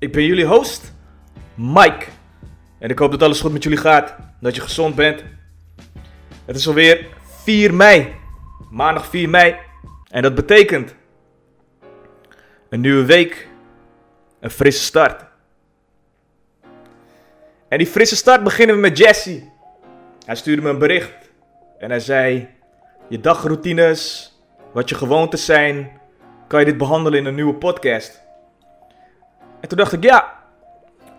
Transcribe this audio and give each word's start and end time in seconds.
Ik 0.00 0.12
ben 0.12 0.24
jullie 0.24 0.46
host, 0.46 0.92
Mike. 1.54 2.06
En 2.78 2.90
ik 2.90 2.98
hoop 2.98 3.10
dat 3.10 3.22
alles 3.22 3.40
goed 3.40 3.52
met 3.52 3.62
jullie 3.62 3.78
gaat, 3.78 4.16
dat 4.40 4.54
je 4.54 4.60
gezond 4.60 4.94
bent. 4.94 5.24
Het 6.44 6.56
is 6.56 6.68
alweer 6.68 7.06
4 7.42 7.74
mei, 7.74 8.14
maandag 8.70 9.06
4 9.06 9.28
mei. 9.28 9.56
En 10.10 10.22
dat 10.22 10.34
betekent 10.34 10.94
een 12.68 12.80
nieuwe 12.80 13.04
week, 13.04 13.48
een 14.40 14.50
frisse 14.50 14.82
start. 14.82 15.24
En 17.68 17.78
die 17.78 17.86
frisse 17.86 18.16
start 18.16 18.44
beginnen 18.44 18.74
we 18.74 18.80
met 18.80 18.98
Jesse. 18.98 19.42
Hij 20.24 20.36
stuurde 20.36 20.62
me 20.62 20.68
een 20.68 20.78
bericht 20.78 21.30
en 21.78 21.90
hij 21.90 22.00
zei: 22.00 22.48
Je 23.08 23.20
dagroutines, 23.20 24.32
wat 24.72 24.88
je 24.88 24.94
gewoontes 24.94 25.44
zijn, 25.44 26.00
kan 26.46 26.60
je 26.60 26.66
dit 26.66 26.78
behandelen 26.78 27.18
in 27.18 27.26
een 27.26 27.34
nieuwe 27.34 27.54
podcast? 27.54 28.28
En 29.60 29.68
toen 29.68 29.78
dacht 29.78 29.92
ik: 29.92 30.02
Ja, 30.02 30.32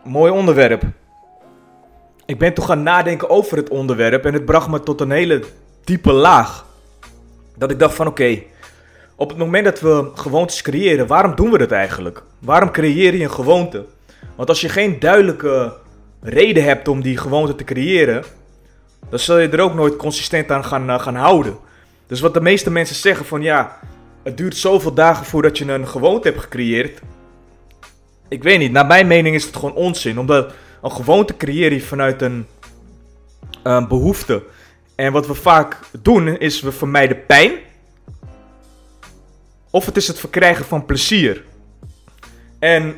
mooi 0.04 0.32
onderwerp. 0.32 0.84
Ik 2.26 2.40
ben 2.40 2.54
toen 2.54 2.66
gaan 2.66 2.84
nadenken 2.84 3.30
over 3.30 3.58
het 3.58 3.70
onderwerp 3.70 4.26
en 4.26 4.34
het 4.34 4.46
bracht 4.46 4.70
me 4.70 4.80
tot 4.80 5.02
een 5.02 5.12
hele 5.12 5.44
diepe 5.84 6.12
laag. 6.12 6.66
Dat 7.58 7.72
ik 7.72 7.80
dacht 7.80 7.96
van 7.96 8.08
oké, 8.08 8.40
op 9.16 9.30
het 9.30 9.38
moment 9.38 9.66
dat 9.66 9.80
we 9.80 10.12
gewoontes 10.16 10.62
creëren, 10.62 11.08
waarom 11.08 11.36
doen 11.36 11.52
we 11.52 11.58
dat 11.58 11.72
eigenlijk? 11.72 12.24
Waarom 12.40 12.72
creëer 12.72 13.16
je 13.16 13.24
een 13.24 13.32
gewoonte? 13.32 13.86
Want 14.36 14.50
als 14.50 14.62
je 14.62 14.70
geen 14.70 15.00
duidelijke 15.00 15.74
reden 16.22 16.64
hebt 16.64 16.88
om 16.88 17.02
die 17.02 17.18
gewoonte 17.18 17.56
te 17.56 17.64
creëren, 17.64 18.24
dan 19.10 19.20
zul 19.20 19.38
je 19.38 19.50
er 19.50 19.62
ook 19.62 19.74
nooit 19.74 19.96
consistent 19.96 20.52
aan 20.52 20.66
gaan, 20.66 20.90
uh, 20.90 21.00
gaan 21.00 21.16
houden. 21.16 21.58
Dus 22.08 22.20
wat 22.20 22.34
de 22.34 22.42
meeste 22.42 22.72
mensen 22.72 22.96
zeggen 22.96 23.26
van 23.26 23.42
ja, 23.42 23.80
het 24.24 24.38
duurt 24.38 24.56
zoveel 24.56 24.94
dagen 24.94 25.26
voordat 25.26 25.58
je 25.58 25.72
een 25.72 25.88
gewoonte 25.88 26.28
hebt 26.28 26.42
gecreëerd. 26.42 27.02
Ik 28.32 28.44
weet 28.44 28.60
niet, 28.60 28.72
naar 28.72 28.86
mijn 28.86 29.08
mening 29.08 29.36
is 29.36 29.44
het 29.44 29.56
gewoon 29.56 29.74
onzin. 29.74 30.20
Omdat 30.20 30.54
een 30.82 30.92
gewoonte 30.92 31.38
creëer 31.38 31.74
je 31.74 31.82
vanuit 31.82 32.22
een, 32.22 32.48
een 33.64 33.88
behoefte. 33.88 34.44
En 34.96 35.12
wat 35.12 35.28
we 35.28 35.34
vaak 35.34 35.80
doen 36.02 36.38
is 36.38 36.62
we 36.62 36.72
vermijden 36.72 37.26
pijn. 37.26 37.52
Of 39.70 39.86
het 39.86 39.98
is 39.98 40.08
het 40.08 40.20
verkrijgen 40.20 40.66
van 40.66 40.86
plezier. 40.86 41.44
En 42.60 42.96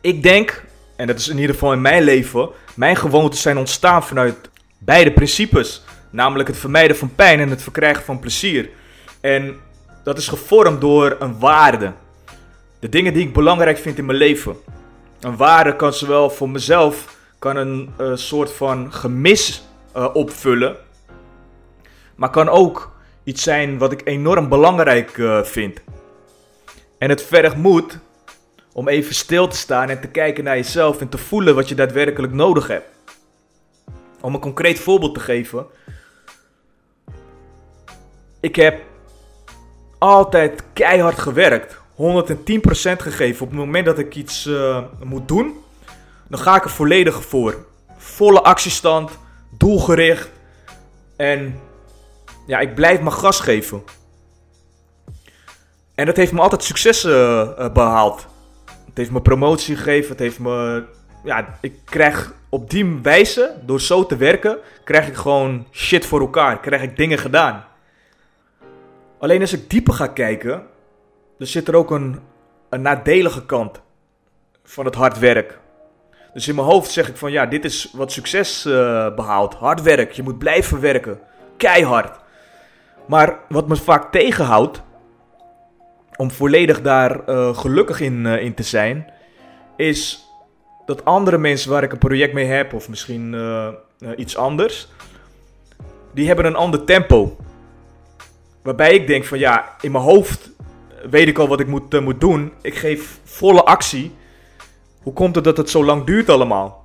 ik 0.00 0.22
denk, 0.22 0.64
en 0.96 1.06
dat 1.06 1.18
is 1.18 1.28
in 1.28 1.38
ieder 1.38 1.54
geval 1.54 1.72
in 1.72 1.80
mijn 1.80 2.02
leven, 2.02 2.48
mijn 2.74 2.96
gewoontes 2.96 3.42
zijn 3.42 3.58
ontstaan 3.58 4.02
vanuit 4.04 4.50
beide 4.78 5.12
principes. 5.12 5.84
Namelijk 6.10 6.48
het 6.48 6.58
vermijden 6.58 6.96
van 6.96 7.14
pijn 7.14 7.40
en 7.40 7.50
het 7.50 7.62
verkrijgen 7.62 8.04
van 8.04 8.18
plezier. 8.18 8.68
En 9.20 9.56
dat 10.04 10.18
is 10.18 10.28
gevormd 10.28 10.80
door 10.80 11.16
een 11.18 11.38
waarde. 11.38 11.92
De 12.78 12.88
dingen 12.88 13.12
die 13.12 13.26
ik 13.26 13.32
belangrijk 13.32 13.78
vind 13.78 13.98
in 13.98 14.06
mijn 14.06 14.18
leven. 14.18 14.56
Een 15.20 15.36
waarde 15.36 15.76
kan 15.76 15.92
zowel 15.92 16.30
voor 16.30 16.50
mezelf 16.50 17.16
kan 17.38 17.56
een 17.56 17.94
uh, 18.00 18.16
soort 18.16 18.52
van 18.52 18.92
gemis 18.92 19.64
uh, 19.96 20.08
opvullen. 20.12 20.76
Maar 22.14 22.30
kan 22.30 22.48
ook 22.48 22.94
iets 23.24 23.42
zijn 23.42 23.78
wat 23.78 23.92
ik 23.92 24.00
enorm 24.04 24.48
belangrijk 24.48 25.16
uh, 25.16 25.42
vind. 25.42 25.80
En 26.98 27.08
het 27.08 27.22
vergt 27.22 27.56
moed 27.56 27.98
om 28.72 28.88
even 28.88 29.14
stil 29.14 29.48
te 29.48 29.56
staan 29.56 29.88
en 29.88 30.00
te 30.00 30.08
kijken 30.08 30.44
naar 30.44 30.56
jezelf 30.56 31.00
en 31.00 31.08
te 31.08 31.18
voelen 31.18 31.54
wat 31.54 31.68
je 31.68 31.74
daadwerkelijk 31.74 32.32
nodig 32.32 32.66
hebt. 32.66 32.86
Om 34.20 34.34
een 34.34 34.40
concreet 34.40 34.78
voorbeeld 34.78 35.14
te 35.14 35.20
geven. 35.20 35.66
Ik 38.40 38.56
heb 38.56 38.82
altijd 39.98 40.62
keihard 40.72 41.18
gewerkt. 41.18 41.84
110% 41.96 41.98
gegeven. 42.96 43.42
Op 43.42 43.50
het 43.50 43.58
moment 43.58 43.86
dat 43.86 43.98
ik 43.98 44.14
iets 44.14 44.46
uh, 44.46 44.82
moet 45.04 45.28
doen, 45.28 45.54
dan 46.28 46.38
ga 46.38 46.56
ik 46.56 46.64
er 46.64 46.70
volledig 46.70 47.24
voor. 47.24 47.66
Volle 47.96 48.42
actiestand, 48.42 49.18
doelgericht. 49.50 50.30
En 51.16 51.60
ja, 52.46 52.58
ik 52.58 52.74
blijf 52.74 53.00
mijn 53.00 53.12
gas 53.12 53.40
geven. 53.40 53.82
En 55.94 56.06
dat 56.06 56.16
heeft 56.16 56.32
me 56.32 56.40
altijd 56.40 56.62
succes 56.62 57.04
uh, 57.04 57.72
behaald. 57.72 58.26
Het 58.86 58.96
heeft 58.96 59.10
me 59.10 59.20
promotie 59.20 59.76
gegeven. 59.76 60.10
Het 60.10 60.18
heeft 60.18 60.38
me. 60.38 60.84
Ja, 61.24 61.58
ik 61.60 61.74
krijg 61.84 62.34
op 62.48 62.70
die 62.70 62.98
wijze, 63.02 63.54
door 63.62 63.80
zo 63.80 64.06
te 64.06 64.16
werken, 64.16 64.58
krijg 64.84 65.08
ik 65.08 65.14
gewoon 65.14 65.66
shit 65.72 66.06
voor 66.06 66.20
elkaar. 66.20 66.60
Krijg 66.60 66.82
ik 66.82 66.96
dingen 66.96 67.18
gedaan. 67.18 67.64
Alleen 69.18 69.40
als 69.40 69.52
ik 69.52 69.70
dieper 69.70 69.94
ga 69.94 70.06
kijken, 70.06 70.66
dan 71.38 71.46
zit 71.46 71.68
er 71.68 71.76
ook 71.76 71.90
een, 71.90 72.20
een 72.70 72.82
nadelige 72.82 73.46
kant 73.46 73.80
van 74.64 74.84
het 74.84 74.94
hard 74.94 75.18
werk. 75.18 75.58
Dus 76.32 76.48
in 76.48 76.54
mijn 76.54 76.66
hoofd 76.66 76.90
zeg 76.90 77.08
ik 77.08 77.16
van 77.16 77.32
ja, 77.32 77.46
dit 77.46 77.64
is 77.64 77.90
wat 77.92 78.12
succes 78.12 78.66
uh, 78.66 79.14
behaalt. 79.14 79.54
Hard 79.54 79.82
werk, 79.82 80.12
je 80.12 80.22
moet 80.22 80.38
blijven 80.38 80.80
werken. 80.80 81.20
Keihard. 81.56 82.18
Maar 83.06 83.38
wat 83.48 83.68
me 83.68 83.76
vaak 83.76 84.12
tegenhoudt 84.12 84.82
om 86.16 86.30
volledig 86.30 86.82
daar 86.82 87.28
uh, 87.28 87.56
gelukkig 87.56 88.00
in, 88.00 88.24
uh, 88.24 88.42
in 88.42 88.54
te 88.54 88.62
zijn, 88.62 89.12
is 89.76 90.26
dat 90.86 91.04
andere 91.04 91.38
mensen 91.38 91.70
waar 91.70 91.82
ik 91.82 91.92
een 91.92 91.98
project 91.98 92.32
mee 92.32 92.46
heb, 92.46 92.72
of 92.72 92.88
misschien 92.88 93.36
iets 94.16 94.36
anders, 94.36 94.88
die 96.14 96.26
hebben 96.26 96.44
een 96.44 96.56
ander 96.56 96.84
tempo. 96.84 97.36
Waarbij 98.62 98.94
ik 98.94 99.06
denk 99.06 99.24
van 99.24 99.38
ja, 99.38 99.76
in 99.80 99.92
mijn 99.92 100.04
hoofd 100.04 100.50
weet 101.10 101.28
ik 101.28 101.38
al 101.38 101.48
wat 101.48 101.60
ik 101.60 101.66
moet, 101.66 102.00
moet 102.00 102.20
doen. 102.20 102.52
Ik 102.62 102.74
geef 102.74 103.20
volle 103.24 103.64
actie. 103.64 104.14
Hoe 105.02 105.12
komt 105.12 105.34
het 105.34 105.44
dat 105.44 105.56
het 105.56 105.70
zo 105.70 105.84
lang 105.84 106.04
duurt 106.04 106.28
allemaal 106.28 106.84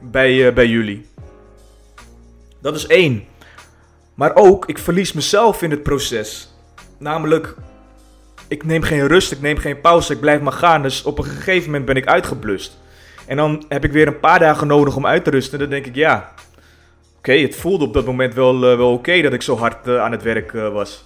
bij, 0.00 0.52
bij 0.52 0.66
jullie? 0.66 1.06
Dat 2.60 2.74
is 2.74 2.86
één. 2.86 3.24
Maar 4.14 4.34
ook, 4.34 4.66
ik 4.66 4.78
verlies 4.78 5.12
mezelf 5.12 5.62
in 5.62 5.70
het 5.70 5.82
proces. 5.82 6.54
Namelijk, 6.98 7.54
ik 8.48 8.64
neem 8.64 8.82
geen 8.82 9.06
rust, 9.06 9.32
ik 9.32 9.40
neem 9.40 9.56
geen 9.56 9.80
pauze, 9.80 10.12
ik 10.12 10.20
blijf 10.20 10.40
maar 10.40 10.52
gaan. 10.52 10.82
Dus 10.82 11.02
op 11.02 11.18
een 11.18 11.24
gegeven 11.24 11.64
moment 11.64 11.84
ben 11.84 11.96
ik 11.96 12.06
uitgeblust. 12.06 12.78
En 13.26 13.36
dan 13.36 13.64
heb 13.68 13.84
ik 13.84 13.92
weer 13.92 14.06
een 14.06 14.20
paar 14.20 14.38
dagen 14.38 14.66
nodig 14.66 14.96
om 14.96 15.06
uit 15.06 15.24
te 15.24 15.30
rusten. 15.30 15.52
En 15.52 15.58
dan 15.58 15.68
denk 15.68 15.86
ik, 15.86 15.94
ja, 15.94 16.32
oké, 17.18 17.32
het 17.32 17.56
voelde 17.56 17.84
op 17.84 17.92
dat 17.92 18.06
moment 18.06 18.34
wel, 18.34 18.54
uh, 18.54 18.76
wel 18.76 18.92
oké 18.92 19.22
dat 19.22 19.32
ik 19.32 19.42
zo 19.42 19.56
hard 19.56 19.88
aan 19.88 20.12
het 20.12 20.22
werk 20.22 20.52
was. 20.52 21.04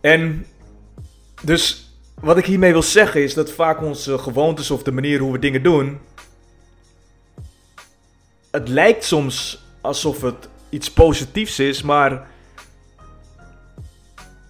En 0.00 0.46
dus 1.44 1.90
wat 2.20 2.36
ik 2.36 2.46
hiermee 2.46 2.72
wil 2.72 2.82
zeggen 2.82 3.22
is 3.22 3.34
dat 3.34 3.50
vaak 3.50 3.82
onze 3.82 4.18
gewoontes 4.18 4.70
of 4.70 4.82
de 4.82 4.92
manier 4.92 5.20
hoe 5.20 5.32
we 5.32 5.38
dingen 5.38 5.62
doen. 5.62 6.00
Het 8.50 8.68
lijkt 8.68 9.04
soms 9.04 9.64
alsof 9.80 10.20
het 10.20 10.48
iets 10.68 10.90
positiefs 10.90 11.58
is, 11.58 11.82
maar 11.82 12.26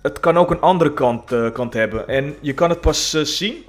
het 0.03 0.21
kan 0.21 0.37
ook 0.37 0.50
een 0.50 0.60
andere 0.60 0.93
kant, 0.93 1.33
uh, 1.33 1.53
kant 1.53 1.75
hebben. 1.75 2.09
En 2.09 2.37
je 2.41 2.54
kan 2.54 2.71
het 2.71 2.81
pas 2.81 3.15
uh, 3.15 3.25
zien. 3.25 3.65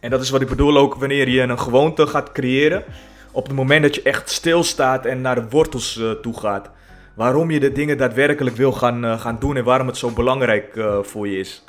En 0.00 0.10
dat 0.10 0.20
is 0.20 0.30
wat 0.30 0.40
ik 0.40 0.48
bedoel 0.48 0.76
ook 0.76 0.94
wanneer 0.94 1.28
je 1.28 1.40
een 1.40 1.58
gewoonte 1.58 2.06
gaat 2.06 2.32
creëren. 2.32 2.84
Op 3.30 3.46
het 3.46 3.56
moment 3.56 3.82
dat 3.82 3.94
je 3.94 4.02
echt 4.02 4.30
stilstaat 4.30 5.06
en 5.06 5.20
naar 5.20 5.34
de 5.34 5.48
wortels 5.48 5.96
uh, 5.96 6.10
toe 6.10 6.38
gaat. 6.38 6.70
Waarom 7.14 7.50
je 7.50 7.60
de 7.60 7.72
dingen 7.72 7.98
daadwerkelijk 7.98 8.56
wil 8.56 8.72
gaan, 8.72 9.18
gaan 9.18 9.36
doen 9.38 9.56
en 9.56 9.64
waarom 9.64 9.86
het 9.86 9.96
zo 9.96 10.10
belangrijk 10.10 10.84
voor 11.02 11.28
je 11.28 11.38
is. 11.38 11.64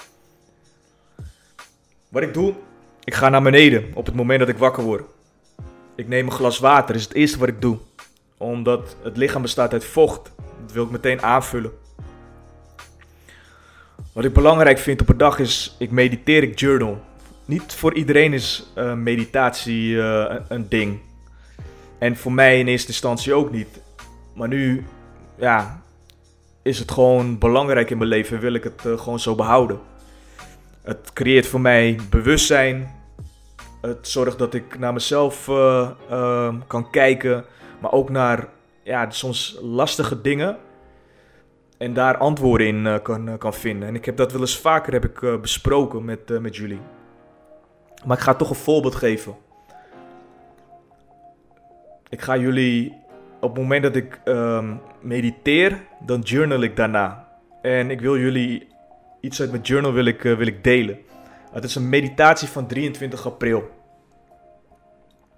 Wat 2.10 2.24
ik 2.24 2.34
doe, 2.34 2.54
ik 3.04 3.14
ga 3.14 3.30
naar 3.30 3.42
beneden 3.42 3.92
op 3.94 4.06
het 4.06 4.16
moment 4.16 4.40
dat 4.40 4.50
ik 4.50 4.58
wakker 4.58 4.84
word. 4.84 5.04
Ik 5.96 6.08
neem 6.08 6.26
een 6.26 6.32
glas 6.32 6.60
water, 6.60 6.88
dat 6.88 6.96
is 6.96 7.04
het 7.04 7.14
eerste 7.14 7.40
wat 7.40 7.48
ik 7.48 7.62
doe. 7.62 7.78
Omdat 8.38 8.96
het 9.04 9.18
lichaam 9.18 9.42
bestaat 9.42 9.74
uit 9.74 9.86
vocht. 9.86 10.32
Dat 10.62 10.72
wil 10.72 10.84
ik 10.84 10.92
meteen 10.92 11.22
aanvullen. 11.22 11.72
Wat 14.14 14.26
ik 14.26 14.34
belangrijk 14.34 14.78
vind 14.78 15.02
op 15.02 15.10
een 15.10 15.18
dag 15.18 15.40
is, 15.40 15.76
ik 15.80 15.92
mediteer, 15.92 16.44
ik 16.44 16.60
journal. 16.60 17.02
Niet 17.46 17.74
voor 17.74 17.94
iedereen 17.94 18.34
is 18.34 18.72
uh, 18.78 18.94
meditatie 18.94 19.90
uh, 19.90 20.36
een 20.48 20.70
ding. 20.70 21.00
En 21.98 22.18
voor 22.18 22.32
mij 22.32 22.60
in 22.60 22.68
eerste 22.68 22.88
instantie 22.88 23.34
ook 23.34 23.52
niet. 23.52 23.82
Maar 24.34 24.48
nu, 24.48 24.86
ja, 25.36 25.82
is 26.62 26.80
het 26.80 26.92
gewoon 26.92 27.38
belangrijk 27.38 27.90
in 27.90 27.98
mijn 27.98 28.10
leven 28.10 28.36
en 28.36 28.42
wil 28.42 28.54
ik 28.54 28.64
het 28.64 28.84
uh, 28.86 28.98
gewoon 28.98 29.20
zo 29.20 29.36
behouden. 29.36 29.80
Het 30.82 31.14
creëert 31.14 31.48
voor 31.48 31.62
mij 31.62 32.00
bewustzijn. 32.10 32.94
Het 33.82 34.08
zorgt 34.08 34.38
dat 34.38 34.54
ik 34.54 34.80
naar 34.80 34.94
mezelf 34.94 35.48
eh, 35.48 35.90
ehm, 36.10 36.56
kan 36.68 36.90
kijken, 36.90 37.46
maar 37.82 37.92
ook 37.92 38.10
naar 38.10 38.48
ja, 38.84 39.10
soms 39.10 39.58
lastige 39.62 40.22
dingen. 40.22 40.58
En 41.78 41.94
daar 41.94 42.18
antwoorden 42.18 42.68
in 42.68 42.88
eh, 42.88 43.02
kan, 43.02 43.28
eh, 43.28 43.38
kan 43.38 43.54
vinden. 43.54 43.88
En 43.88 43.96
ik 43.96 44.06
heb 44.06 44.18
dat 44.18 44.32
wel 44.32 44.42
eens 44.42 44.60
vaker 44.60 44.94
heb 44.94 45.06
ik, 45.06 45.22
eh, 45.22 45.40
besproken 45.40 46.06
met, 46.06 46.32
eh, 46.32 46.38
met 46.38 46.56
jullie. 46.56 46.80
Maar 48.06 48.18
ik 48.18 48.24
ga 48.24 48.34
toch 48.34 48.50
een 48.50 48.56
voorbeeld 48.56 48.96
geven. 48.96 49.36
Ik 52.10 52.22
ga 52.22 52.38
jullie 52.38 53.04
op 53.46 53.54
het 53.54 53.62
moment 53.62 53.84
dat 53.84 53.96
ik 53.96 54.20
ehm, 54.24 54.74
mediteer, 55.02 55.82
dan 56.06 56.20
journal 56.20 56.62
ik 56.62 56.76
daarna. 56.76 57.28
En 57.62 57.92
ik 57.92 58.02
wil 58.02 58.18
jullie 58.18 58.68
iets 59.22 59.42
uit 59.42 59.52
mijn 59.52 59.62
journal 59.62 59.94
wil 59.94 60.06
ik, 60.06 60.26
eh, 60.26 60.38
wil 60.38 60.48
ik 60.48 60.64
delen. 60.64 60.98
Het 61.52 61.64
is 61.64 61.76
een 61.76 61.90
meditatie 61.90 62.48
van 62.48 62.68
23 62.68 63.26
april. 63.26 63.70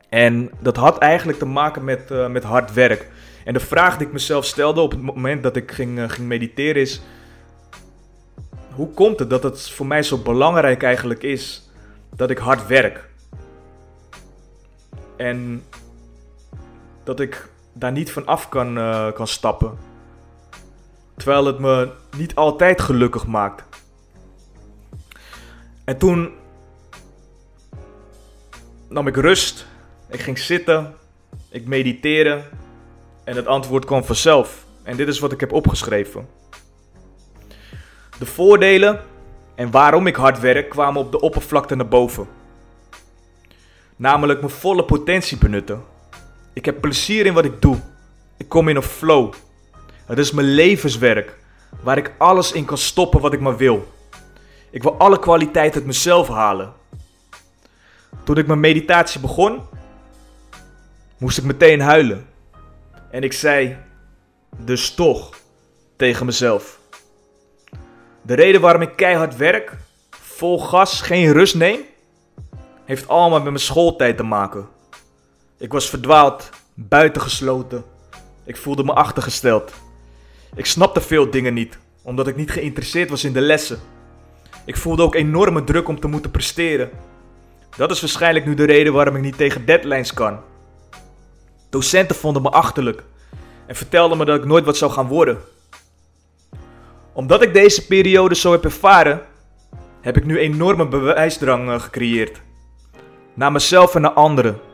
En 0.09 0.51
dat 0.59 0.77
had 0.77 0.97
eigenlijk 0.97 1.39
te 1.39 1.45
maken 1.45 1.83
met, 1.83 2.11
eh, 2.11 2.27
met 2.27 2.43
hard 2.43 2.73
werk. 2.73 3.07
En 3.45 3.53
de 3.53 3.59
vraag 3.59 3.97
die 3.97 4.07
ik 4.07 4.13
mezelf 4.13 4.45
stelde 4.45 4.81
op 4.81 4.91
het 4.91 5.01
moment 5.01 5.43
dat 5.43 5.55
ik 5.55 5.71
ging, 5.71 5.99
eh, 5.99 6.09
ging 6.09 6.27
mediteren 6.27 6.81
is... 6.81 7.01
Hoe 8.73 8.89
komt 8.89 9.19
het 9.19 9.29
dat 9.29 9.43
het 9.43 9.69
voor 9.69 9.85
mij 9.85 10.03
zo 10.03 10.17
belangrijk 10.17 10.83
eigenlijk 10.83 11.23
is 11.23 11.69
dat 12.15 12.29
ik 12.29 12.37
hard 12.37 12.67
werk? 12.67 13.09
En 15.15 15.63
dat 17.03 17.19
ik 17.19 17.49
daar 17.79 17.91
niet 17.91 18.11
van 18.11 18.25
af 18.25 18.49
kan, 18.49 18.77
eh, 18.77 19.11
kan 19.11 19.27
stappen. 19.27 19.77
Terwijl 21.15 21.45
het 21.45 21.59
me 21.59 21.91
niet 22.17 22.35
altijd 22.35 22.81
gelukkig 22.81 23.27
maakt. 23.27 23.63
En 25.83 25.97
toen 25.97 26.31
nam 28.87 29.07
ik 29.07 29.15
rust. 29.15 29.67
Ik 30.09 30.19
ging 30.19 30.39
zitten. 30.39 30.95
Ik 31.49 31.67
mediteerde. 31.67 32.43
En 33.23 33.35
het 33.35 33.47
antwoord 33.47 33.85
kwam 33.85 34.03
vanzelf. 34.03 34.65
En 34.83 34.97
dit 34.97 35.07
is 35.07 35.19
wat 35.19 35.31
ik 35.31 35.39
heb 35.39 35.51
opgeschreven. 35.51 36.27
De 38.19 38.25
voordelen 38.25 39.01
en 39.55 39.71
waarom 39.71 40.07
ik 40.07 40.15
hard 40.15 40.39
werk 40.39 40.69
kwamen 40.69 41.01
op 41.01 41.11
de 41.11 41.19
oppervlakte 41.19 41.75
naar 41.75 41.87
boven. 41.87 42.27
Namelijk 43.95 44.39
mijn 44.39 44.51
volle 44.51 44.85
potentie 44.85 45.37
benutten. 45.37 45.83
Ik 46.57 46.65
heb 46.65 46.81
plezier 46.81 47.25
in 47.25 47.33
wat 47.33 47.45
ik 47.45 47.61
doe. 47.61 47.79
Ik 48.37 48.49
kom 48.49 48.67
in 48.67 48.75
een 48.75 48.81
flow. 48.81 49.33
Het 50.05 50.17
is 50.17 50.31
mijn 50.31 50.47
levenswerk, 50.47 51.37
waar 51.81 51.97
ik 51.97 52.11
alles 52.17 52.51
in 52.51 52.65
kan 52.65 52.77
stoppen 52.77 53.21
wat 53.21 53.33
ik 53.33 53.39
maar 53.39 53.57
wil. 53.57 53.93
Ik 54.69 54.83
wil 54.83 54.97
alle 54.97 55.19
kwaliteit 55.19 55.75
uit 55.75 55.85
mezelf 55.85 56.27
halen. 56.27 56.73
Toen 58.23 58.37
ik 58.37 58.47
mijn 58.47 58.59
meditatie 58.59 59.19
begon, 59.19 59.61
moest 61.17 61.37
ik 61.37 61.43
meteen 61.43 61.81
huilen. 61.81 62.27
En 63.11 63.23
ik 63.23 63.33
zei, 63.33 63.77
dus 64.57 64.93
toch, 64.93 65.29
tegen 65.95 66.25
mezelf. 66.25 66.79
De 68.21 68.33
reden 68.33 68.61
waarom 68.61 68.81
ik 68.81 68.95
keihard 68.95 69.35
werk, 69.35 69.77
vol 70.09 70.59
gas, 70.59 71.01
geen 71.01 71.31
rust 71.31 71.55
neem, 71.55 71.79
heeft 72.85 73.07
allemaal 73.07 73.39
met 73.39 73.51
mijn 73.51 73.59
schooltijd 73.59 74.17
te 74.17 74.23
maken. 74.23 74.75
Ik 75.59 75.71
was 75.71 75.89
verdwaald, 75.89 76.49
buitengesloten. 76.73 77.83
Ik 78.43 78.57
voelde 78.57 78.83
me 78.83 78.93
achtergesteld. 78.93 79.73
Ik 80.55 80.65
snapte 80.65 81.01
veel 81.01 81.29
dingen 81.29 81.53
niet, 81.53 81.77
omdat 82.01 82.27
ik 82.27 82.35
niet 82.35 82.51
geïnteresseerd 82.51 83.09
was 83.09 83.23
in 83.23 83.33
de 83.33 83.41
lessen. 83.41 83.79
Ik 84.65 84.77
voelde 84.77 85.03
ook 85.03 85.15
enorme 85.15 85.63
druk 85.63 85.87
om 85.87 85.99
te 85.99 86.07
moeten 86.07 86.31
presteren. 86.31 86.89
Dat 87.77 87.91
is 87.91 88.01
waarschijnlijk 88.01 88.45
nu 88.45 88.53
de 88.53 88.65
reden 88.65 88.93
waarom 88.93 89.15
ik 89.15 89.21
niet 89.21 89.37
tegen 89.37 89.65
deadlines 89.65 90.13
kan. 90.13 90.39
Docenten 91.69 92.15
vonden 92.15 92.41
me 92.41 92.49
achterlijk 92.49 93.03
en 93.65 93.75
vertelden 93.75 94.17
me 94.17 94.25
dat 94.25 94.37
ik 94.37 94.45
nooit 94.45 94.65
wat 94.65 94.77
zou 94.77 94.91
gaan 94.91 95.07
worden. 95.07 95.37
Omdat 97.13 97.41
ik 97.41 97.53
deze 97.53 97.85
periode 97.85 98.35
zo 98.35 98.51
heb 98.51 98.63
ervaren, 98.63 99.21
heb 100.01 100.17
ik 100.17 100.25
nu 100.25 100.39
enorme 100.39 100.87
bewijsdrang 100.87 101.69
eh, 101.69 101.79
gecreëerd. 101.79 102.41
Naar 103.33 103.51
mezelf 103.51 103.95
en 103.95 104.01
naar 104.01 104.11
anderen. 104.11 104.66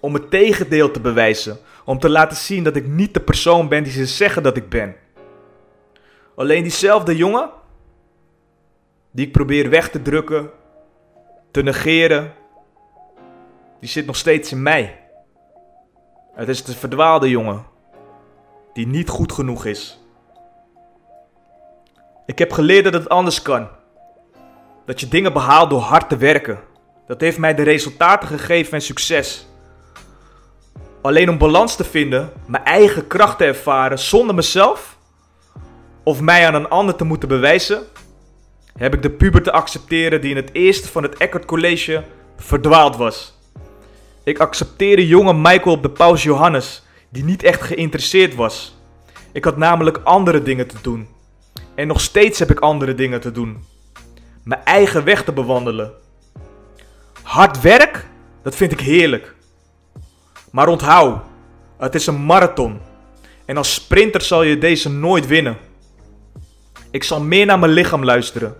Om 0.00 0.14
het 0.14 0.30
tegendeel 0.30 0.90
te 0.90 1.00
bewijzen. 1.00 1.58
Om 1.84 1.98
te 1.98 2.08
laten 2.08 2.36
zien 2.36 2.64
dat 2.64 2.76
ik 2.76 2.86
niet 2.86 3.14
de 3.14 3.20
persoon 3.20 3.68
ben 3.68 3.82
die 3.82 3.92
ze 3.92 4.06
zeggen 4.06 4.42
dat 4.42 4.56
ik 4.56 4.68
ben. 4.68 4.96
Alleen 6.34 6.62
diezelfde 6.62 7.16
jongen, 7.16 7.50
die 9.10 9.26
ik 9.26 9.32
probeer 9.32 9.70
weg 9.70 9.90
te 9.90 10.02
drukken, 10.02 10.50
te 11.50 11.62
negeren, 11.62 12.32
die 13.80 13.88
zit 13.88 14.06
nog 14.06 14.16
steeds 14.16 14.52
in 14.52 14.62
mij. 14.62 14.98
Het 16.34 16.48
is 16.48 16.64
de 16.64 16.72
verdwaalde 16.72 17.30
jongen, 17.30 17.66
die 18.72 18.86
niet 18.86 19.08
goed 19.08 19.32
genoeg 19.32 19.64
is. 19.64 20.00
Ik 22.26 22.38
heb 22.38 22.52
geleerd 22.52 22.84
dat 22.84 22.92
het 22.92 23.08
anders 23.08 23.42
kan. 23.42 23.68
Dat 24.86 25.00
je 25.00 25.08
dingen 25.08 25.32
behaalt 25.32 25.70
door 25.70 25.80
hard 25.80 26.08
te 26.08 26.16
werken. 26.16 26.58
Dat 27.06 27.20
heeft 27.20 27.38
mij 27.38 27.54
de 27.54 27.62
resultaten 27.62 28.28
gegeven 28.28 28.72
en 28.72 28.82
succes. 28.82 29.47
Alleen 31.08 31.30
om 31.30 31.38
balans 31.38 31.76
te 31.76 31.84
vinden, 31.84 32.32
mijn 32.46 32.64
eigen 32.64 33.06
kracht 33.06 33.38
te 33.38 33.44
ervaren 33.44 33.98
zonder 33.98 34.34
mezelf 34.34 34.96
of 36.02 36.20
mij 36.20 36.46
aan 36.46 36.54
een 36.54 36.68
ander 36.68 36.94
te 36.94 37.04
moeten 37.04 37.28
bewijzen, 37.28 37.82
heb 38.76 38.94
ik 38.94 39.02
de 39.02 39.10
puber 39.10 39.42
te 39.42 39.52
accepteren 39.52 40.20
die 40.20 40.30
in 40.30 40.36
het 40.36 40.50
eerste 40.52 40.88
van 40.88 41.02
het 41.02 41.16
Eckert 41.16 41.44
College 41.44 42.04
verdwaald 42.36 42.96
was. 42.96 43.38
Ik 44.24 44.38
accepteerde 44.38 45.06
jonge 45.06 45.34
Michael 45.34 45.74
op 45.74 45.82
de 45.82 45.90
paus 45.90 46.22
Johannes, 46.22 46.82
die 47.08 47.24
niet 47.24 47.42
echt 47.42 47.62
geïnteresseerd 47.62 48.34
was. 48.34 48.76
Ik 49.32 49.44
had 49.44 49.56
namelijk 49.56 50.00
andere 50.04 50.42
dingen 50.42 50.66
te 50.66 50.76
doen. 50.82 51.08
En 51.74 51.86
nog 51.86 52.00
steeds 52.00 52.38
heb 52.38 52.50
ik 52.50 52.60
andere 52.60 52.94
dingen 52.94 53.20
te 53.20 53.32
doen. 53.32 53.64
Mijn 54.42 54.64
eigen 54.64 55.04
weg 55.04 55.24
te 55.24 55.32
bewandelen. 55.32 55.92
Hard 57.22 57.60
werk, 57.60 58.06
dat 58.42 58.54
vind 58.54 58.72
ik 58.72 58.80
heerlijk. 58.80 59.36
Maar 60.50 60.68
onthoud, 60.68 61.20
het 61.78 61.94
is 61.94 62.06
een 62.06 62.24
marathon. 62.24 62.80
En 63.44 63.56
als 63.56 63.74
sprinter 63.74 64.22
zal 64.22 64.42
je 64.42 64.58
deze 64.58 64.90
nooit 64.90 65.26
winnen. 65.26 65.56
Ik 66.90 67.04
zal 67.04 67.20
meer 67.20 67.46
naar 67.46 67.58
mijn 67.58 67.72
lichaam 67.72 68.04
luisteren. 68.04 68.56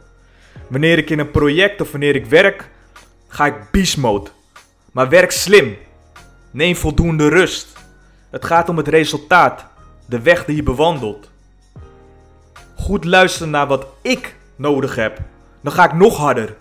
Wanneer 0.68 0.98
ik 0.98 1.10
in 1.10 1.18
een 1.18 1.30
project 1.30 1.80
of 1.80 1.90
wanneer 1.90 2.14
ik 2.14 2.26
werk, 2.26 2.70
ga 3.28 3.46
ik 3.46 3.70
beast 3.70 3.96
mode. 3.96 4.30
Maar 4.92 5.08
werk 5.08 5.30
slim. 5.30 5.76
Neem 6.50 6.76
voldoende 6.76 7.28
rust. 7.28 7.76
Het 8.30 8.44
gaat 8.44 8.68
om 8.68 8.76
het 8.76 8.88
resultaat, 8.88 9.66
de 10.06 10.20
weg 10.20 10.44
die 10.44 10.56
je 10.56 10.62
bewandelt. 10.62 11.30
Goed 12.76 13.04
luisteren 13.04 13.50
naar 13.50 13.66
wat 13.66 13.86
ik 14.02 14.34
nodig 14.56 14.94
heb. 14.94 15.18
Dan 15.60 15.72
ga 15.72 15.84
ik 15.84 15.92
nog 15.92 16.16
harder. 16.16 16.56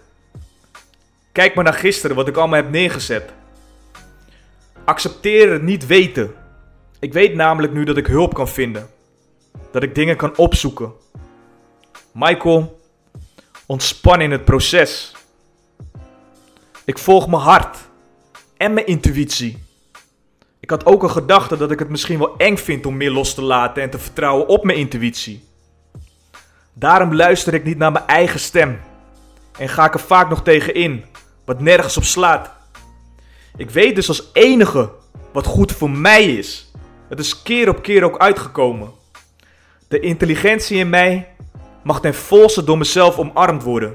Kijk 1.32 1.56
maar 1.56 1.64
naar 1.64 1.74
gisteren, 1.74 2.16
wat 2.16 2.28
ik 2.28 2.38
allemaal 2.38 2.62
heb 2.62 2.70
neergezet. 2.70 3.32
Accepteer 4.88 5.52
het 5.52 5.62
niet 5.62 5.86
weten. 5.86 6.34
Ik 7.00 7.14
weet 7.14 7.36
namelijk 7.36 7.74
nu 7.74 7.84
dat 7.84 7.98
ik 7.98 8.08
hulp 8.08 8.34
kan 8.34 8.48
vinden. 8.48 8.90
Dat 9.72 9.84
ik 9.84 9.96
dingen 9.96 10.16
kan 10.16 10.38
opzoeken. 10.38 10.92
Michael, 12.12 12.80
ontspan 13.66 14.22
in 14.22 14.32
het 14.32 14.46
proces. 14.46 15.16
Ik 16.86 16.98
volg 16.98 17.28
mijn 17.28 17.42
hart 17.42 17.78
en 18.58 18.74
mijn 18.74 18.86
intuïtie. 18.86 19.64
Ik 20.60 20.70
had 20.70 20.86
ook 20.86 21.04
een 21.04 21.10
gedachte 21.10 21.58
dat 21.58 21.72
ik 21.72 21.80
het 21.80 21.90
misschien 21.90 22.20
wel 22.20 22.38
eng 22.38 22.58
vind 22.58 22.86
om 22.86 22.98
meer 22.98 23.12
los 23.12 23.34
te 23.34 23.42
laten 23.42 23.84
en 23.84 23.90
te 23.90 24.00
vertrouwen 24.00 24.48
op 24.48 24.64
mijn 24.64 24.78
intuïtie. 24.78 25.48
Daarom 26.74 27.16
luister 27.16 27.54
ik 27.54 27.64
niet 27.64 27.78
naar 27.78 27.92
mijn 27.92 28.08
eigen 28.08 28.40
stem 28.40 28.80
en 29.58 29.70
ga 29.70 29.86
ik 29.86 29.94
er 29.94 30.00
vaak 30.00 30.30
nog 30.30 30.44
tegen 30.44 30.74
in, 30.74 31.06
wat 31.46 31.60
nergens 31.60 31.98
op 31.98 32.04
slaat. 32.04 32.57
Ik 33.58 33.70
weet 33.70 33.96
dus 33.96 34.08
als 34.08 34.30
enige 34.34 34.90
wat 35.32 35.46
goed 35.46 35.72
voor 35.72 35.90
mij 35.90 36.26
is. 36.26 36.72
Het 37.10 37.20
is 37.20 37.42
keer 37.42 37.70
op 37.70 37.82
keer 37.82 38.04
ook 38.04 38.18
uitgekomen. 38.18 38.92
De 39.88 40.00
intelligentie 40.00 40.78
in 40.78 40.90
mij 40.90 41.28
mag 41.84 42.02
ten 42.02 42.14
volste 42.14 42.64
door 42.64 42.78
mezelf 42.78 43.18
omarmd 43.18 43.64
worden. 43.64 43.94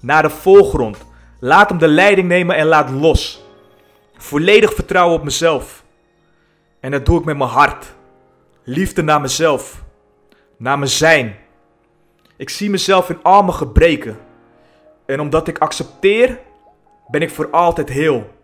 Naar 0.00 0.22
de 0.22 0.30
voorgrond. 0.30 0.98
Laat 1.40 1.68
hem 1.68 1.78
de 1.78 1.88
leiding 1.88 2.28
nemen 2.28 2.56
en 2.56 2.66
laat 2.66 2.90
los. 2.90 3.44
Volledig 4.16 4.74
vertrouwen 4.74 5.18
op 5.18 5.24
mezelf. 5.24 5.84
En 6.80 6.90
dat 6.90 7.06
doe 7.06 7.18
ik 7.18 7.24
met 7.24 7.36
mijn 7.36 7.50
hart. 7.50 7.94
Liefde 8.64 9.02
naar 9.02 9.20
mezelf. 9.20 9.82
Naar 10.56 10.78
mijn 10.78 10.90
zijn. 10.90 11.36
Ik 12.36 12.50
zie 12.50 12.70
mezelf 12.70 13.10
in 13.10 13.22
al 13.22 13.42
mijn 13.42 13.54
gebreken. 13.54 14.18
En 15.06 15.20
omdat 15.20 15.48
ik 15.48 15.58
accepteer, 15.58 16.38
ben 17.08 17.22
ik 17.22 17.30
voor 17.30 17.50
altijd 17.50 17.88
heel. 17.88 18.34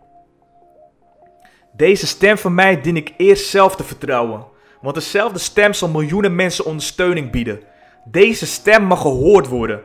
Deze 1.72 2.06
stem 2.06 2.38
van 2.38 2.54
mij 2.54 2.80
dien 2.80 2.96
ik 2.96 3.14
eerst 3.16 3.46
zelf 3.48 3.76
te 3.76 3.84
vertrouwen. 3.84 4.44
Want 4.80 4.94
dezelfde 4.94 5.38
stem 5.38 5.72
zal 5.72 5.88
miljoenen 5.88 6.34
mensen 6.34 6.64
ondersteuning 6.64 7.30
bieden. 7.30 7.60
Deze 8.04 8.46
stem 8.46 8.84
mag 8.84 9.00
gehoord 9.00 9.48
worden. 9.48 9.80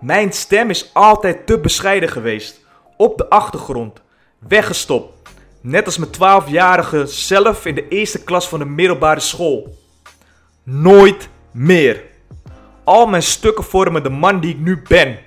Mijn 0.00 0.32
stem 0.32 0.70
is 0.70 0.90
altijd 0.92 1.46
te 1.46 1.58
bescheiden 1.58 2.08
geweest. 2.08 2.64
Op 2.96 3.18
de 3.18 3.28
achtergrond. 3.28 4.02
Weggestopt. 4.38 5.30
Net 5.60 5.86
als 5.86 5.98
mijn 5.98 6.42
12-jarige 6.42 7.06
zelf 7.06 7.66
in 7.66 7.74
de 7.74 7.88
eerste 7.88 8.24
klas 8.24 8.48
van 8.48 8.58
de 8.58 8.64
middelbare 8.64 9.20
school. 9.20 9.76
Nooit 10.62 11.28
meer. 11.50 12.02
Al 12.84 13.06
mijn 13.06 13.22
stukken 13.22 13.64
vormen 13.64 14.02
de 14.02 14.10
man 14.10 14.40
die 14.40 14.54
ik 14.54 14.60
nu 14.60 14.82
ben. 14.88 15.18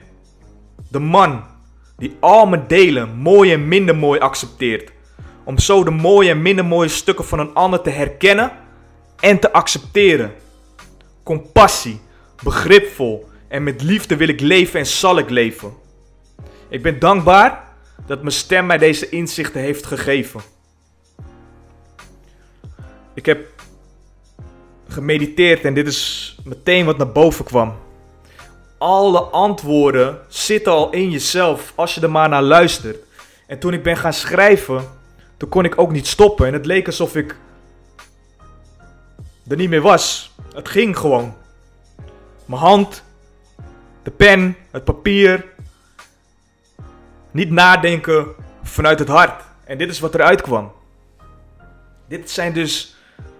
De 0.89 0.99
man 0.99 1.43
die 1.97 2.17
al 2.19 2.45
mijn 2.45 2.67
delen, 2.67 3.15
mooi 3.15 3.53
en 3.53 3.67
minder 3.67 3.95
mooi, 3.95 4.19
accepteert. 4.19 4.91
Om 5.49 5.59
zo 5.59 5.83
de 5.83 5.91
mooie 5.91 6.29
en 6.29 6.41
minder 6.41 6.65
mooie 6.65 6.87
stukken 6.87 7.25
van 7.25 7.39
een 7.39 7.53
ander 7.53 7.81
te 7.81 7.89
herkennen 7.89 8.51
en 9.19 9.39
te 9.39 9.51
accepteren. 9.51 10.33
Compassie, 11.23 12.01
begripvol 12.43 13.29
en 13.47 13.63
met 13.63 13.81
liefde 13.81 14.15
wil 14.15 14.27
ik 14.27 14.39
leven 14.39 14.79
en 14.79 14.85
zal 14.85 15.17
ik 15.17 15.29
leven. 15.29 15.73
Ik 16.67 16.81
ben 16.81 16.99
dankbaar 16.99 17.63
dat 18.05 18.21
mijn 18.21 18.31
stem 18.31 18.65
mij 18.65 18.77
deze 18.77 19.09
inzichten 19.09 19.61
heeft 19.61 19.85
gegeven. 19.85 20.41
Ik 23.13 23.25
heb 23.25 23.47
gemediteerd 24.87 25.63
en 25.63 25.73
dit 25.73 25.87
is 25.87 26.35
meteen 26.43 26.85
wat 26.85 26.97
naar 26.97 27.11
boven 27.11 27.45
kwam. 27.45 27.75
Alle 28.77 29.19
antwoorden 29.19 30.19
zitten 30.27 30.71
al 30.71 30.91
in 30.91 31.09
jezelf 31.09 31.73
als 31.75 31.95
je 31.95 32.01
er 32.01 32.11
maar 32.11 32.29
naar 32.29 32.43
luistert. 32.43 32.97
En 33.47 33.59
toen 33.59 33.73
ik 33.73 33.83
ben 33.83 33.97
gaan 33.97 34.13
schrijven, 34.13 34.97
toen 35.39 35.49
kon 35.49 35.65
ik 35.65 35.79
ook 35.79 35.91
niet 35.91 36.07
stoppen. 36.07 36.47
En 36.47 36.53
het 36.53 36.65
leek 36.65 36.85
alsof 36.85 37.15
ik 37.15 37.35
er 39.47 39.55
niet 39.55 39.69
meer 39.69 39.81
was. 39.81 40.35
Het 40.53 40.69
ging 40.69 40.97
gewoon. 40.97 41.35
Mijn 42.45 42.61
hand, 42.61 43.03
de 44.03 44.11
pen, 44.11 44.55
het 44.71 44.83
papier. 44.83 45.45
Niet 47.31 47.49
nadenken 47.51 48.27
vanuit 48.63 48.99
het 48.99 49.07
hart. 49.07 49.43
En 49.63 49.77
dit 49.77 49.89
is 49.89 49.99
wat 49.99 50.13
eruit 50.13 50.41
kwam. 50.41 50.71
Dit 52.07 52.29
zijn 52.29 52.53
dus 52.53 52.95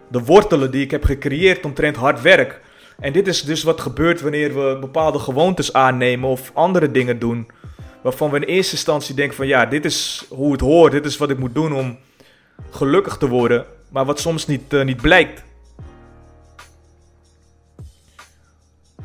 de 0.08 0.24
wortelen 0.24 0.72
die 0.72 0.84
ik 0.84 0.91
heb 0.91 1.03
gecreëerd 1.03 1.65
omtrent 1.65 1.96
hard 1.96 2.22
werk. 2.22 2.62
En 3.00 3.13
dit 3.13 3.27
is 3.27 3.41
dus 3.41 3.63
wat 3.63 3.82
gebeurt 3.82 4.22
wanneer 4.22 4.53
we 4.53 4.77
bepaalde 4.79 5.20
gewoontes 5.20 5.74
aannemen 5.74 6.29
of 6.29 6.51
andere 6.53 6.91
dingen 6.91 7.20
doen. 7.20 7.51
Waarvan 8.01 8.29
we 8.29 8.39
in 8.39 8.44
eerste 8.44 8.74
instantie 8.74 9.15
denken 9.15 9.36
van 9.36 9.48
ja, 9.48 9.65
dit 9.65 9.86
is 9.86 10.25
hoe 10.29 10.51
het 10.51 10.62
hoort, 10.62 10.91
dit 10.91 11.06
is 11.06 11.18
wat 11.18 11.29
ik 11.29 11.38
moet 11.38 11.56
doen 11.56 11.74
om 11.74 11.98
gelukkig 12.70 13.18
te 13.18 13.27
worden. 13.27 13.65
Maar 13.89 14.06
wat 14.06 14.20
soms 14.20 14.48
niet, 14.48 14.74
uh, 14.74 14.84
niet 14.84 15.01
blijkt. 15.01 15.44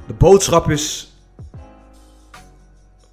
De 0.06 0.14
boodschap 0.18 0.70
is 0.70 1.12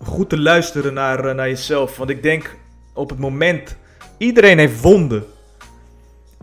goed 0.03 0.29
te 0.29 0.39
luisteren 0.39 0.93
naar, 0.93 1.25
uh, 1.25 1.33
naar 1.33 1.49
jezelf. 1.49 1.97
Want 1.97 2.09
ik 2.09 2.23
denk 2.23 2.57
op 2.93 3.09
het 3.09 3.19
moment, 3.19 3.75
iedereen 4.17 4.57
heeft 4.57 4.81
wonden. 4.81 5.25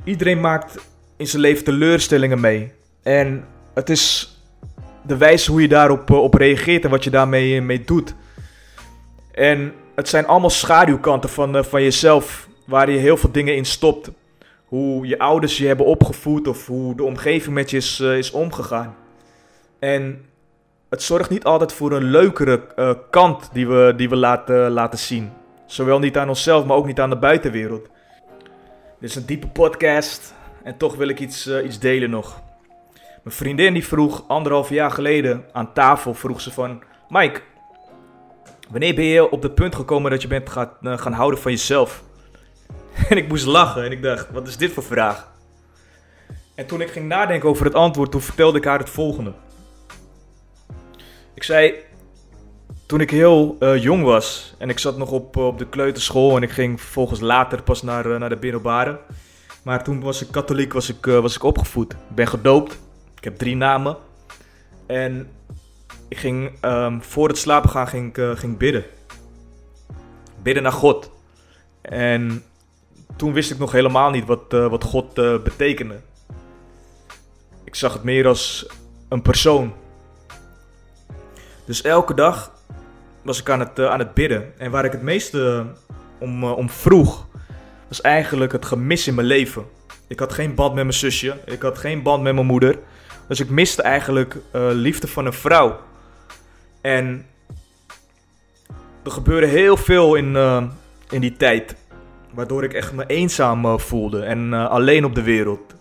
Iedereen 0.05 0.41
maakt 0.41 0.79
in 1.17 1.27
zijn 1.27 1.43
leven 1.43 1.65
teleurstellingen 1.65 2.41
mee. 2.41 2.73
En 3.03 3.45
het 3.75 3.91
is 3.91 4.37
de 5.07 5.17
wijze 5.17 5.51
hoe 5.51 5.61
je 5.61 5.69
daarop 5.69 6.11
uh, 6.11 6.23
op 6.23 6.35
reageert 6.35 6.85
en 6.85 6.91
wat 6.91 7.05
je 7.05 7.11
daarmee 7.11 7.61
mee 7.61 7.85
doet. 7.85 8.15
En 9.39 9.75
het 9.95 10.09
zijn 10.09 10.27
allemaal 10.27 10.51
schaduwkanten 10.51 11.31
van, 11.31 11.57
uh, 11.57 11.63
van 11.63 11.83
jezelf, 11.83 12.49
waar 12.67 12.91
je 12.91 12.99
heel 12.99 13.17
veel 13.17 13.33
dingen 13.33 13.57
in 13.57 13.65
stopt. 13.65 14.11
Hoe 14.65 15.07
je 15.07 15.19
ouders 15.19 15.59
je 15.59 15.67
hebben 15.67 15.87
opgevoed 15.87 16.49
of 16.49 16.67
hoe 16.67 16.95
de 16.95 17.05
omgeving 17.05 17.55
met 17.55 17.71
je 17.71 17.77
is, 17.77 18.01
uh, 18.01 18.19
is 18.19 18.31
omgegaan. 18.31 18.97
En 19.79 20.25
het 20.89 21.03
zorgt 21.03 21.31
niet 21.31 21.45
altijd 21.45 21.73
voor 21.73 21.93
een 21.93 22.11
leukere 22.11 22.63
kant 23.11 23.51
die 23.53 23.69
we, 23.69 23.93
die 23.97 24.09
we 24.09 24.17
laten, 24.17 24.71
laten 24.71 24.99
zien. 24.99 25.31
Zowel 25.67 25.99
niet 25.99 26.17
aan 26.17 26.29
onszelf, 26.29 26.65
maar 26.65 26.77
ook 26.77 26.87
niet 26.87 27.01
aan 27.01 27.11
de 27.11 27.19
buitenwereld. 27.19 27.89
Dit 29.01 29.11
is 29.11 29.15
een 29.15 29.27
diepe 29.27 29.49
podcast 29.49 30.35
en 30.63 30.77
toch 30.77 30.97
wil 30.97 31.09
ik 31.09 31.21
iets, 31.21 31.51
iets 31.65 31.79
delen 31.79 32.11
nog. 32.11 32.43
Mijn 33.23 33.37
vriendin 33.37 33.73
die 33.73 33.87
vroeg 33.87 34.25
anderhalf 34.29 34.69
jaar 34.69 34.91
geleden 34.91 35.45
aan 35.53 35.73
tafel, 35.73 36.15
vroeg 36.15 36.41
ze 36.41 36.53
van... 36.53 36.83
Mike, 37.09 37.41
wanneer 38.71 38.95
ben 38.95 39.05
je 39.05 39.31
op 39.31 39.43
het 39.43 39.55
punt 39.55 39.75
gekomen 39.75 40.11
dat 40.11 40.23
je 40.23 40.29
bent 40.29 40.51
gaan, 40.51 40.71
uh, 40.83 40.99
gaan 40.99 41.13
houden 41.13 41.41
van 41.41 41.53
jezelf? 41.53 42.03
En 43.09 43.17
ik 43.17 43.29
moest 43.29 43.47
lachen 43.47 43.85
en 43.85 43.93
ik 43.93 44.03
dacht, 44.03 44.31
wat 44.31 44.47
is 44.47 44.57
dit 44.57 44.73
voor 44.73 44.83
vraag? 44.83 45.31
En 46.55 46.67
toen 46.67 46.81
ik 46.81 46.91
ging 46.91 47.07
nadenken 47.07 47.49
over 47.49 47.65
het 47.65 47.75
antwoord, 47.75 48.11
toen 48.11 48.21
vertelde 48.21 48.59
ik 48.59 48.65
haar 48.65 48.79
het 48.79 48.91
volgende. 48.91 49.33
Ik 51.35 51.43
zei, 51.43 51.75
toen 52.87 53.01
ik 53.01 53.11
heel 53.11 53.57
uh, 53.61 53.83
jong 53.83 54.03
was 54.03 54.55
en 54.59 54.69
ik 54.69 54.79
zat 54.79 54.97
nog 54.97 55.11
op, 55.11 55.37
uh, 55.37 55.47
op 55.47 55.59
de 55.59 55.69
kleuterschool 55.69 56.37
en 56.37 56.43
ik 56.43 56.51
ging 56.51 56.81
vervolgens 56.81 57.21
later 57.21 57.63
pas 57.63 57.83
naar, 57.83 58.19
naar 58.19 58.29
de 58.29 58.39
middelbare. 58.41 59.01
Maar 59.63 59.85
toen 59.85 60.01
was 60.01 60.23
ik 60.23 60.29
katholiek, 60.31 60.73
was 60.73 60.89
ik, 60.89 61.05
was 61.05 61.35
ik 61.35 61.43
opgevoed. 61.43 61.93
Ik 61.93 62.15
ben 62.15 62.29
gedoopt. 62.29 62.79
Ik 63.17 63.25
heb 63.25 63.39
drie 63.39 63.57
namen. 63.57 63.97
En 64.87 65.29
ik 66.09 66.19
ging 66.19 66.65
um, 66.65 67.03
voor 67.03 67.29
het 67.29 67.39
slapen 67.39 67.71
gaan 67.71 67.89
ging, 67.89 68.17
uh, 68.17 68.37
ging 68.37 68.57
bidden. 68.57 68.85
Bidden 70.43 70.63
naar 70.63 70.73
God. 70.73 71.11
En 71.81 72.45
toen 73.17 73.33
wist 73.33 73.51
ik 73.51 73.59
nog 73.59 73.73
helemaal 73.73 74.11
niet 74.11 74.27
wat, 74.27 74.55
uh, 74.55 74.67
wat 74.67 74.85
God 74.85 75.19
uh, 75.19 75.43
betekende. 75.43 76.01
Ik 77.65 77.75
zag 77.75 77.93
het 77.93 78.03
meer 78.03 78.27
als 78.27 78.67
een 79.09 79.23
persoon. 79.23 79.73
Dus 81.65 81.83
elke 81.83 82.15
dag 82.15 82.53
was 83.23 83.41
ik 83.41 83.51
aan 83.51 83.61
het, 83.61 83.81
aan 83.81 83.99
het 83.99 84.15
bidden. 84.15 84.53
En 84.59 84.71
waar 84.71 84.85
ik 84.85 84.93
het 84.93 85.03
meeste 85.03 85.67
om, 86.19 86.45
om 86.45 86.71
vroeg, 86.71 87.27
was 87.89 88.01
eigenlijk 88.01 88.53
het 88.53 88.65
gemis 88.65 89.07
in 89.07 89.15
mijn 89.15 89.27
leven. 89.27 89.67
Ik 90.07 90.19
had 90.19 90.33
geen 90.33 90.55
band 90.55 90.75
met 90.75 90.85
mijn 90.85 90.97
zusje. 90.97 91.37
Ik 91.45 91.63
had 91.63 91.79
geen 91.79 92.03
band 92.03 92.23
met 92.23 92.35
mijn 92.35 92.47
moeder. 92.47 92.79
Dus 93.29 93.41
ik 93.41 93.51
miste 93.51 93.83
eigenlijk 93.83 94.37
liefde 94.73 95.09
van 95.09 95.27
een 95.27 95.33
vrouw. 95.33 95.81
En 96.89 97.27
er 99.05 99.11
gebeurde 99.11 99.47
heel 99.47 99.77
veel 99.77 100.15
in, 100.15 100.35
uh, 100.35 100.63
in 101.11 101.21
die 101.21 101.37
tijd. 101.37 101.77
Waardoor 102.33 102.65
ik 102.65 102.73
echt 102.73 102.93
me 102.93 103.07
eenzaam 103.07 103.65
uh, 103.65 103.79
voelde 103.79 104.23
en 104.23 104.53
alleen 104.53 105.05
op 105.05 105.15
de 105.15 105.23
wereld. 105.23 105.75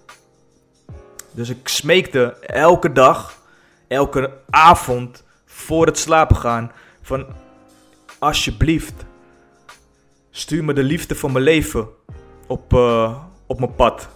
Dus 1.31 1.49
ik 1.49 1.67
smeekte 1.67 2.37
elke 2.39 2.91
dag, 2.91 3.41
elke 3.87 4.33
avond 4.49 5.23
voor 5.45 5.85
het 5.85 5.97
slapen 5.97 6.35
gaan 6.35 6.71
van 7.01 7.25
alsjeblieft, 8.19 9.05
stuur 10.31 10.63
me 10.63 10.73
de 10.73 10.83
liefde 10.83 11.15
van 11.15 11.31
mijn 11.31 11.43
leven 11.43 11.87
op, 12.47 12.73
op 13.47 13.59
mijn 13.59 13.75
pad. 13.75 14.09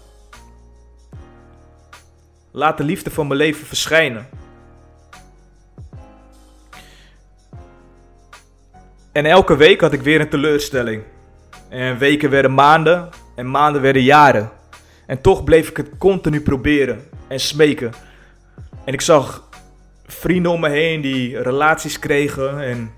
Laat 2.51 2.77
de 2.77 2.83
liefde 2.83 3.11
van 3.11 3.27
mijn 3.27 3.39
leven 3.39 3.65
verschijnen. 3.65 4.40
En 9.11 9.25
elke 9.25 9.55
week 9.55 9.81
had 9.81 9.93
ik 9.93 10.01
weer 10.01 10.21
een 10.21 10.29
teleurstelling. 10.29 11.03
En 11.69 11.97
weken 11.97 12.29
werden 12.29 12.53
maanden 12.53 13.09
en 13.35 13.51
maanden 13.51 13.81
werden 13.81 14.03
jaren. 14.03 14.51
En 15.05 15.21
toch 15.21 15.43
bleef 15.43 15.69
ik 15.69 15.77
het 15.77 15.89
continu 15.97 16.41
proberen 16.41 17.09
en 17.27 17.39
smeken. 17.39 17.91
En 18.85 18.93
ik 18.93 19.01
zag 19.01 19.49
vrienden 20.05 20.51
om 20.51 20.59
me 20.59 20.69
heen 20.69 21.01
die 21.01 21.41
relaties 21.41 21.99
kregen 21.99 22.59
en 22.59 22.91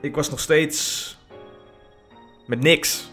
ik 0.00 0.14
was 0.14 0.30
nog 0.30 0.40
steeds 0.40 1.16
met 2.46 2.60
niks. 2.60 3.12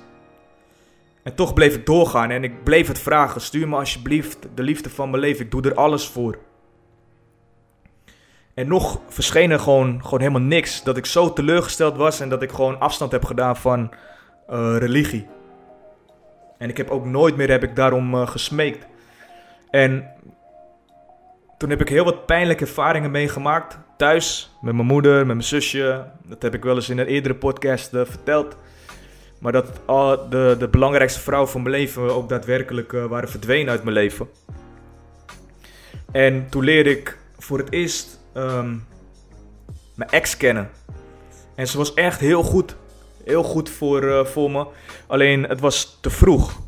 En 1.23 1.35
toch 1.35 1.53
bleef 1.53 1.75
ik 1.75 1.85
doorgaan 1.85 2.29
en 2.29 2.43
ik 2.43 2.63
bleef 2.63 2.87
het 2.87 2.99
vragen. 2.99 3.41
Stuur 3.41 3.67
me 3.67 3.75
alsjeblieft 3.75 4.37
de 4.55 4.63
liefde 4.63 4.89
van 4.89 5.09
mijn 5.09 5.21
leven. 5.21 5.45
Ik 5.45 5.51
doe 5.51 5.61
er 5.61 5.75
alles 5.75 6.07
voor. 6.07 6.37
En 8.55 8.67
nog 8.67 8.99
verscheen 9.07 9.51
er 9.51 9.59
gewoon, 9.59 10.03
gewoon 10.03 10.19
helemaal 10.19 10.41
niks. 10.41 10.83
Dat 10.83 10.97
ik 10.97 11.05
zo 11.05 11.33
teleurgesteld 11.33 11.97
was 11.97 12.19
en 12.19 12.29
dat 12.29 12.41
ik 12.41 12.51
gewoon 12.51 12.79
afstand 12.79 13.11
heb 13.11 13.25
gedaan 13.25 13.57
van 13.57 13.93
uh, 14.49 14.75
religie. 14.77 15.27
En 16.57 16.69
ik 16.69 16.77
heb 16.77 16.89
ook 16.89 17.05
nooit 17.05 17.35
meer 17.35 17.49
heb 17.49 17.63
ik 17.63 17.75
daarom 17.75 18.13
uh, 18.13 18.27
gesmeekt. 18.27 18.87
En 19.69 20.07
toen 21.57 21.69
heb 21.69 21.81
ik 21.81 21.89
heel 21.89 22.03
wat 22.03 22.25
pijnlijke 22.25 22.63
ervaringen 22.65 23.11
meegemaakt. 23.11 23.77
Thuis, 23.97 24.55
met 24.61 24.75
mijn 24.75 24.87
moeder, 24.87 25.17
met 25.17 25.25
mijn 25.25 25.43
zusje. 25.43 26.05
Dat 26.25 26.41
heb 26.41 26.53
ik 26.53 26.63
wel 26.63 26.75
eens 26.75 26.89
in 26.89 26.97
een 26.97 27.07
eerdere 27.07 27.35
podcast 27.35 27.93
uh, 27.93 28.01
verteld. 28.05 28.57
Maar 29.39 29.51
dat 29.51 29.81
al 29.85 30.29
de, 30.29 30.55
de 30.59 30.67
belangrijkste 30.67 31.19
vrouwen 31.19 31.51
van 31.51 31.61
mijn 31.61 31.75
leven 31.75 32.15
ook 32.15 32.29
daadwerkelijk 32.29 32.91
waren 32.91 33.29
verdwenen 33.29 33.71
uit 33.71 33.83
mijn 33.83 33.95
leven. 33.95 34.29
En 36.11 36.49
toen 36.49 36.63
leerde 36.63 36.89
ik 36.89 37.17
voor 37.37 37.57
het 37.57 37.71
eerst 37.71 38.23
um, 38.37 38.87
mijn 39.95 40.09
ex 40.09 40.37
kennen. 40.37 40.69
En 41.55 41.67
ze 41.67 41.77
was 41.77 41.93
echt 41.93 42.19
heel 42.19 42.43
goed. 42.43 42.75
Heel 43.23 43.43
goed 43.43 43.69
voor, 43.69 44.03
uh, 44.03 44.25
voor 44.25 44.51
me. 44.51 44.65
Alleen 45.07 45.43
het 45.43 45.59
was 45.59 45.97
te 46.01 46.09
vroeg. 46.09 46.59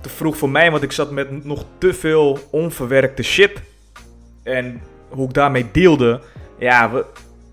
Te 0.00 0.08
vroeg 0.08 0.36
voor 0.36 0.50
mij, 0.50 0.70
want 0.70 0.82
ik 0.82 0.92
zat 0.92 1.10
met 1.10 1.44
nog 1.44 1.64
te 1.78 1.94
veel 1.94 2.38
onverwerkte 2.50 3.22
shit. 3.22 3.62
En 4.42 4.80
hoe 5.08 5.28
ik 5.28 5.34
daarmee 5.34 5.70
deelde, 5.72 6.20
ja, 6.58 6.90
we, 6.90 7.04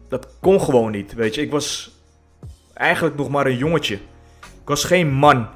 dat 0.08 0.27
kon 0.39 0.62
gewoon 0.62 0.91
niet, 0.91 1.13
weet 1.13 1.36
je. 1.36 1.41
Ik 1.41 1.51
was 1.51 1.98
eigenlijk 2.74 3.15
nog 3.15 3.29
maar 3.29 3.46
een 3.46 3.58
jongetje. 3.58 3.96
Ik 4.41 4.65
was 4.65 4.84
geen 4.84 5.12
man 5.12 5.48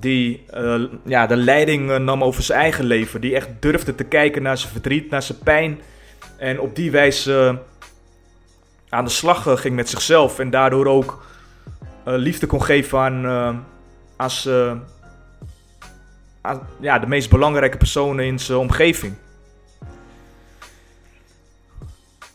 die 0.00 0.44
eh, 0.50 0.82
ja, 1.04 1.26
de 1.26 1.36
leiding 1.36 1.90
eh, 1.90 1.98
nam 1.98 2.24
over 2.24 2.42
zijn 2.42 2.60
eigen 2.60 2.84
leven. 2.84 3.20
Die 3.20 3.34
echt 3.34 3.48
durfde 3.60 3.94
te 3.94 4.04
kijken 4.04 4.42
naar 4.42 4.58
zijn 4.58 4.72
verdriet, 4.72 5.10
naar 5.10 5.22
zijn 5.22 5.38
pijn. 5.38 5.80
En 6.36 6.60
op 6.60 6.76
die 6.76 6.90
wijze 6.90 7.32
eh, 7.48 7.56
aan 8.88 9.04
de 9.04 9.10
slag 9.10 9.60
ging 9.60 9.74
met 9.74 9.88
zichzelf. 9.88 10.38
En 10.38 10.50
daardoor 10.50 10.86
ook 10.86 11.26
liefde 12.04 12.46
kon 12.46 12.62
geven 12.62 12.98
aan, 12.98 13.26
aan, 14.16 14.30
aan 16.40 16.60
ja, 16.80 16.98
de 16.98 17.06
meest 17.06 17.30
belangrijke 17.30 17.76
personen 17.76 18.24
in 18.24 18.38
zijn 18.38 18.58
omgeving. 18.58 19.14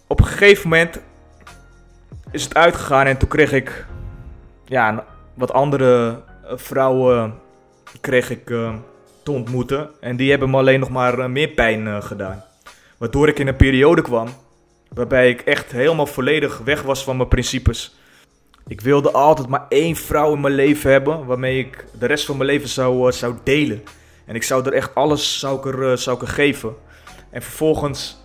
Op 0.07 0.19
een 0.19 0.25
gegeven 0.25 0.69
moment 0.69 0.99
is 2.31 2.43
het 2.43 2.55
uitgegaan 2.55 3.05
en 3.05 3.17
toen 3.17 3.29
kreeg 3.29 3.51
ik 3.51 3.85
ja, 4.65 5.05
wat 5.33 5.53
andere 5.53 6.21
vrouwen 6.55 7.41
kreeg 8.01 8.29
ik 8.29 8.49
uh, 8.49 8.73
te 9.23 9.31
ontmoeten. 9.31 9.89
En 9.99 10.15
die 10.15 10.29
hebben 10.29 10.49
me 10.49 10.57
alleen 10.57 10.79
nog 10.79 10.89
maar 10.89 11.19
uh, 11.19 11.25
meer 11.25 11.47
pijn 11.47 11.85
uh, 11.85 12.01
gedaan. 12.01 12.43
Waardoor 12.97 13.27
ik 13.27 13.39
in 13.39 13.47
een 13.47 13.55
periode 13.55 14.01
kwam 14.01 14.27
waarbij 14.93 15.29
ik 15.29 15.41
echt 15.41 15.71
helemaal 15.71 16.05
volledig 16.05 16.57
weg 16.57 16.81
was 16.81 17.03
van 17.03 17.17
mijn 17.17 17.29
principes. 17.29 17.95
Ik 18.67 18.81
wilde 18.81 19.11
altijd 19.11 19.47
maar 19.47 19.65
één 19.69 19.95
vrouw 19.95 20.33
in 20.33 20.41
mijn 20.41 20.53
leven 20.53 20.91
hebben 20.91 21.25
waarmee 21.25 21.59
ik 21.59 21.85
de 21.99 22.05
rest 22.05 22.25
van 22.25 22.37
mijn 22.37 22.49
leven 22.49 22.69
zou, 22.69 23.11
zou 23.11 23.35
delen. 23.43 23.83
En 24.25 24.35
ik 24.35 24.43
zou 24.43 24.65
er 24.65 24.73
echt 24.73 24.95
alles 24.95 25.39
zou 25.39 25.57
ik 25.57 25.65
er, 25.65 25.97
zou 25.97 26.15
ik 26.15 26.21
er 26.21 26.27
geven. 26.27 26.75
En 27.29 27.41
vervolgens 27.41 28.17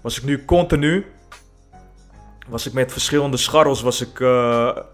was 0.00 0.18
ik 0.18 0.24
nu 0.24 0.44
continu 0.44 1.06
was 2.48 2.66
ik 2.66 2.72
met 2.72 2.92
verschillende 2.92 3.36
scharrels 3.36 3.82
was 3.82 4.00
ik, 4.00 4.18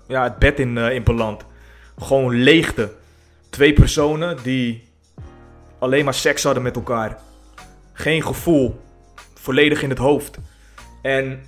ja, 0.06 0.22
het 0.22 0.38
bed 0.38 0.58
in, 0.58 0.78
in 0.78 1.02
beland. 1.02 1.44
Gewoon 1.98 2.34
leegte 2.34 2.92
twee 3.54 3.72
personen 3.72 4.36
die 4.42 4.82
alleen 5.78 6.04
maar 6.04 6.14
seks 6.14 6.42
hadden 6.42 6.62
met 6.62 6.76
elkaar. 6.76 7.18
Geen 7.92 8.22
gevoel. 8.22 8.80
Volledig 9.34 9.82
in 9.82 9.88
het 9.88 9.98
hoofd. 9.98 10.38
En 11.02 11.42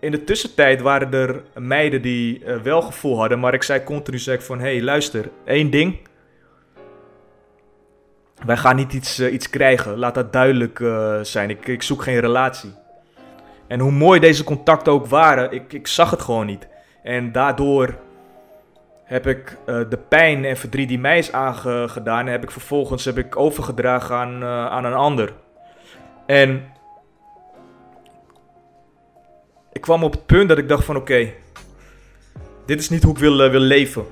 in 0.00 0.10
de 0.10 0.24
tussentijd 0.24 0.80
waren 0.80 1.12
er 1.12 1.42
meiden 1.54 2.02
die 2.02 2.44
uh, 2.44 2.56
wel 2.56 2.82
gevoel 2.82 3.18
hadden. 3.18 3.40
Maar 3.40 3.54
ik 3.54 3.62
zei 3.62 3.84
continu 3.84 4.18
ik 4.18 4.40
van... 4.40 4.58
Hé, 4.58 4.72
hey, 4.72 4.82
luister. 4.82 5.30
één 5.44 5.70
ding. 5.70 5.98
Wij 8.46 8.56
gaan 8.56 8.76
niet 8.76 8.92
iets, 8.92 9.20
uh, 9.20 9.32
iets 9.32 9.50
krijgen. 9.50 9.98
Laat 9.98 10.14
dat 10.14 10.32
duidelijk 10.32 10.78
uh, 10.78 11.20
zijn. 11.22 11.50
Ik, 11.50 11.66
ik 11.66 11.82
zoek 11.82 12.02
geen 12.02 12.20
relatie. 12.20 12.72
En 13.66 13.80
hoe 13.80 13.92
mooi 13.92 14.20
deze 14.20 14.44
contacten 14.44 14.92
ook 14.92 15.06
waren... 15.06 15.52
Ik, 15.52 15.72
ik 15.72 15.86
zag 15.86 16.10
het 16.10 16.22
gewoon 16.22 16.46
niet. 16.46 16.68
En 17.02 17.32
daardoor 17.32 17.98
heb 19.10 19.26
ik 19.26 19.56
uh, 19.66 19.80
de 19.88 19.96
pijn 20.08 20.44
en 20.44 20.56
verdriet 20.56 20.88
die 20.88 20.98
mij 20.98 21.18
is 21.18 21.32
aangedaan, 21.32 22.26
heb 22.26 22.42
ik 22.42 22.50
vervolgens 22.50 23.04
heb 23.04 23.18
ik 23.18 23.36
overgedragen 23.36 24.16
aan, 24.16 24.42
uh, 24.42 24.66
aan 24.66 24.84
een 24.84 24.94
ander. 24.94 25.32
En 26.26 26.72
ik 29.72 29.80
kwam 29.80 30.04
op 30.04 30.12
het 30.12 30.26
punt 30.26 30.48
dat 30.48 30.58
ik 30.58 30.68
dacht 30.68 30.84
van 30.84 30.96
oké, 30.96 31.32
dit 32.66 32.80
is 32.80 32.88
niet 32.88 33.02
hoe 33.02 33.12
ik 33.12 33.18
wil, 33.18 33.44
uh, 33.44 33.50
wil 33.50 33.60
leven. 33.60 34.06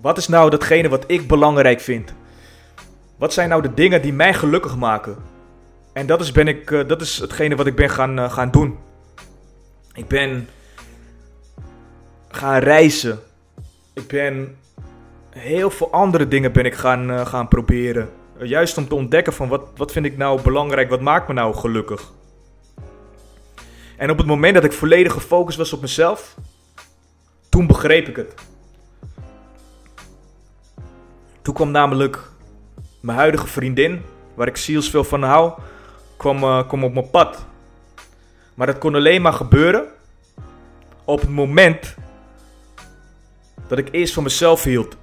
Wat 0.00 0.18
is 0.18 0.28
nou 0.28 0.50
datgene 0.50 0.88
wat 0.88 1.04
ik 1.06 1.28
belangrijk 1.28 1.80
vind? 1.80 2.14
Wat 3.16 3.32
zijn 3.32 3.48
nou 3.48 3.62
de 3.62 3.74
dingen 3.74 4.02
die 4.02 4.12
mij 4.12 4.34
gelukkig 4.34 4.76
maken? 4.76 5.16
En 5.92 6.06
dat 6.06 6.20
is, 6.20 6.32
ben 6.32 6.48
ik, 6.48 6.88
dat 6.88 7.00
is 7.00 7.18
hetgene 7.18 7.56
wat 7.56 7.66
ik 7.66 7.76
ben 7.76 7.90
gaan, 7.90 8.30
gaan 8.30 8.50
doen. 8.50 8.78
Ik 9.94 10.08
ben 10.08 10.48
gaan 12.28 12.58
reizen. 12.58 13.18
Ik 13.94 14.06
ben 14.08 14.56
heel 15.30 15.70
veel 15.70 15.90
andere 15.90 16.28
dingen 16.28 16.52
ben 16.52 16.64
ik 16.64 16.74
gaan, 16.74 17.10
uh, 17.10 17.26
gaan 17.26 17.48
proberen. 17.48 18.10
Uh, 18.38 18.48
juist 18.48 18.78
om 18.78 18.88
te 18.88 18.94
ontdekken 18.94 19.32
van 19.32 19.48
wat, 19.48 19.68
wat 19.76 19.92
vind 19.92 20.06
ik 20.06 20.16
nou 20.16 20.42
belangrijk, 20.42 20.90
wat 20.90 21.00
maakt 21.00 21.28
me 21.28 21.34
nou 21.34 21.54
gelukkig. 21.54 22.12
En 23.96 24.10
op 24.10 24.18
het 24.18 24.26
moment 24.26 24.54
dat 24.54 24.64
ik 24.64 24.72
volledig 24.72 25.12
gefocust 25.12 25.58
was 25.58 25.72
op 25.72 25.80
mezelf, 25.80 26.36
toen 27.48 27.66
begreep 27.66 28.08
ik 28.08 28.16
het. 28.16 28.34
Toen 31.42 31.54
kwam 31.54 31.70
namelijk 31.70 32.18
mijn 33.00 33.18
huidige 33.18 33.46
vriendin, 33.46 34.02
waar 34.34 34.46
ik 34.46 34.56
zielsveel 34.56 35.04
van 35.04 35.22
hou, 35.22 35.52
kwam, 36.16 36.42
uh, 36.42 36.68
kwam 36.68 36.84
op 36.84 36.92
mijn 36.92 37.10
pad. 37.10 37.46
Maar 38.54 38.66
dat 38.66 38.78
kon 38.78 38.94
alleen 38.94 39.22
maar 39.22 39.32
gebeuren 39.32 39.84
op 41.04 41.20
het 41.20 41.30
moment 41.30 41.96
dat 43.76 43.86
ik 43.86 43.94
eerst 43.94 44.14
van 44.14 44.22
mezelf 44.22 44.64
hield. 44.64 44.96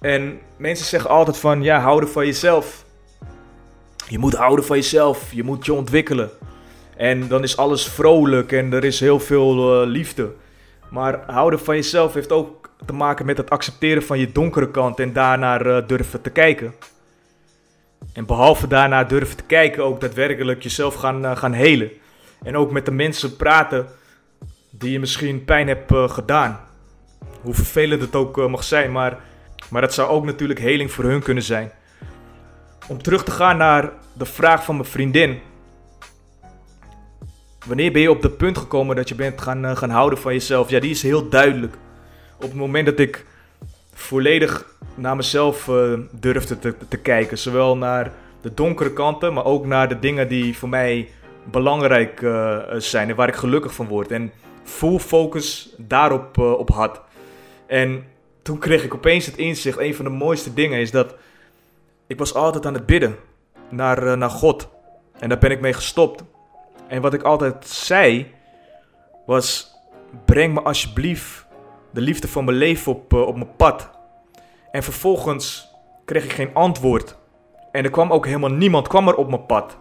En 0.00 0.38
mensen 0.56 0.86
zeggen 0.86 1.10
altijd 1.10 1.38
van, 1.38 1.62
ja, 1.62 1.80
houden 1.80 2.08
van 2.08 2.26
jezelf. 2.26 2.84
Je 4.08 4.18
moet 4.18 4.34
houden 4.34 4.64
van 4.64 4.76
jezelf, 4.76 5.32
je 5.32 5.42
moet 5.42 5.66
je 5.66 5.72
ontwikkelen. 5.72 6.30
En 6.96 7.28
dan 7.28 7.42
is 7.42 7.56
alles 7.56 7.86
vrolijk 7.86 8.52
en 8.52 8.72
er 8.72 8.84
is 8.84 9.00
heel 9.00 9.20
veel 9.20 9.82
uh, 9.82 9.88
liefde. 9.88 10.32
Maar 10.90 11.22
houden 11.26 11.60
van 11.60 11.74
jezelf 11.74 12.14
heeft 12.14 12.32
ook 12.32 12.70
te 12.86 12.92
maken 12.92 13.26
met 13.26 13.36
het 13.36 13.50
accepteren 13.50 14.02
van 14.02 14.18
je 14.18 14.32
donkere 14.32 14.70
kant 14.70 15.00
en 15.00 15.12
daarnaar 15.12 15.66
uh, 15.66 15.78
durven 15.86 16.20
te 16.20 16.30
kijken. 16.30 16.74
En 18.12 18.26
behalve 18.26 18.66
daarna 18.66 19.04
durven 19.04 19.36
te 19.36 19.44
kijken, 19.44 19.84
ook 19.84 20.00
daadwerkelijk 20.00 20.62
jezelf 20.62 20.94
gaan, 20.94 21.24
uh, 21.24 21.36
gaan 21.36 21.52
helen. 21.52 21.90
En 22.42 22.56
ook 22.56 22.70
met 22.70 22.84
de 22.84 22.92
mensen 22.92 23.36
praten 23.36 23.86
die 24.70 24.90
je 24.90 25.00
misschien 25.00 25.44
pijn 25.44 25.68
hebt 25.68 25.92
gedaan. 25.94 26.65
Hoe 27.46 27.54
vervelend 27.54 28.00
het 28.00 28.14
ook 28.14 28.38
uh, 28.38 28.46
mag 28.46 28.64
zijn, 28.64 28.92
maar, 28.92 29.18
maar 29.68 29.80
dat 29.80 29.94
zou 29.94 30.08
ook 30.08 30.24
natuurlijk 30.24 30.60
heling 30.60 30.92
voor 30.92 31.04
hun 31.04 31.22
kunnen 31.22 31.42
zijn. 31.42 31.70
Om 32.88 33.02
terug 33.02 33.24
te 33.24 33.30
gaan 33.30 33.56
naar 33.56 33.92
de 34.12 34.24
vraag 34.24 34.64
van 34.64 34.76
mijn 34.76 34.88
vriendin. 34.88 35.38
Wanneer 37.66 37.92
ben 37.92 38.02
je 38.02 38.10
op 38.10 38.22
het 38.22 38.36
punt 38.36 38.58
gekomen 38.58 38.96
dat 38.96 39.08
je 39.08 39.14
bent 39.14 39.40
gaan, 39.40 39.64
uh, 39.64 39.76
gaan 39.76 39.90
houden 39.90 40.18
van 40.18 40.32
jezelf? 40.32 40.70
Ja, 40.70 40.80
die 40.80 40.90
is 40.90 41.02
heel 41.02 41.28
duidelijk. 41.28 41.74
Op 42.36 42.42
het 42.42 42.54
moment 42.54 42.86
dat 42.86 42.98
ik 42.98 43.26
volledig 43.94 44.66
naar 44.94 45.16
mezelf 45.16 45.68
uh, 45.68 45.98
durfde 46.12 46.58
te, 46.58 46.74
te 46.88 46.96
kijken. 46.96 47.38
Zowel 47.38 47.76
naar 47.76 48.12
de 48.40 48.54
donkere 48.54 48.92
kanten, 48.92 49.32
maar 49.32 49.44
ook 49.44 49.66
naar 49.66 49.88
de 49.88 49.98
dingen 49.98 50.28
die 50.28 50.58
voor 50.58 50.68
mij 50.68 51.08
belangrijk 51.44 52.20
zijn 52.76 53.08
en 53.08 53.16
waar 53.16 53.28
ik 53.28 53.34
gelukkig 53.34 53.74
van 53.74 53.86
word. 53.86 54.10
En 54.10 54.32
full 54.64 54.98
focus 54.98 55.74
daarop 55.78 56.38
op 56.38 56.70
had. 56.70 57.04
En 57.66 58.04
toen 58.42 58.58
kreeg 58.58 58.84
ik 58.84 58.94
opeens 58.94 59.26
het 59.26 59.36
inzicht. 59.36 59.78
Een 59.78 59.94
van 59.94 60.04
de 60.04 60.10
mooiste 60.10 60.54
dingen 60.54 60.80
is 60.80 60.90
dat 60.90 61.14
ik 62.06 62.18
was 62.18 62.34
altijd 62.34 62.66
aan 62.66 62.74
het 62.74 62.86
bidden 62.86 63.16
naar, 63.68 64.06
uh, 64.06 64.12
naar 64.12 64.30
God. 64.30 64.68
En 65.18 65.28
daar 65.28 65.38
ben 65.38 65.50
ik 65.50 65.60
mee 65.60 65.72
gestopt. 65.72 66.24
En 66.88 67.02
wat 67.02 67.14
ik 67.14 67.22
altijd 67.22 67.66
zei 67.66 68.34
was: 69.26 69.74
breng 70.24 70.54
me 70.54 70.62
alsjeblieft 70.62 71.46
de 71.90 72.00
liefde 72.00 72.28
van 72.28 72.44
mijn 72.44 72.56
leven 72.56 72.92
op, 72.92 73.12
uh, 73.12 73.20
op 73.20 73.36
mijn 73.36 73.56
pad. 73.56 73.90
En 74.70 74.82
vervolgens 74.82 75.74
kreeg 76.04 76.24
ik 76.24 76.32
geen 76.32 76.54
antwoord. 76.54 77.16
En 77.72 77.84
er 77.84 77.90
kwam 77.90 78.12
ook 78.12 78.26
helemaal 78.26 78.50
niemand 78.50 78.88
kwam 78.88 79.08
er 79.08 79.14
op 79.14 79.28
mijn 79.28 79.46
pad. 79.46 79.76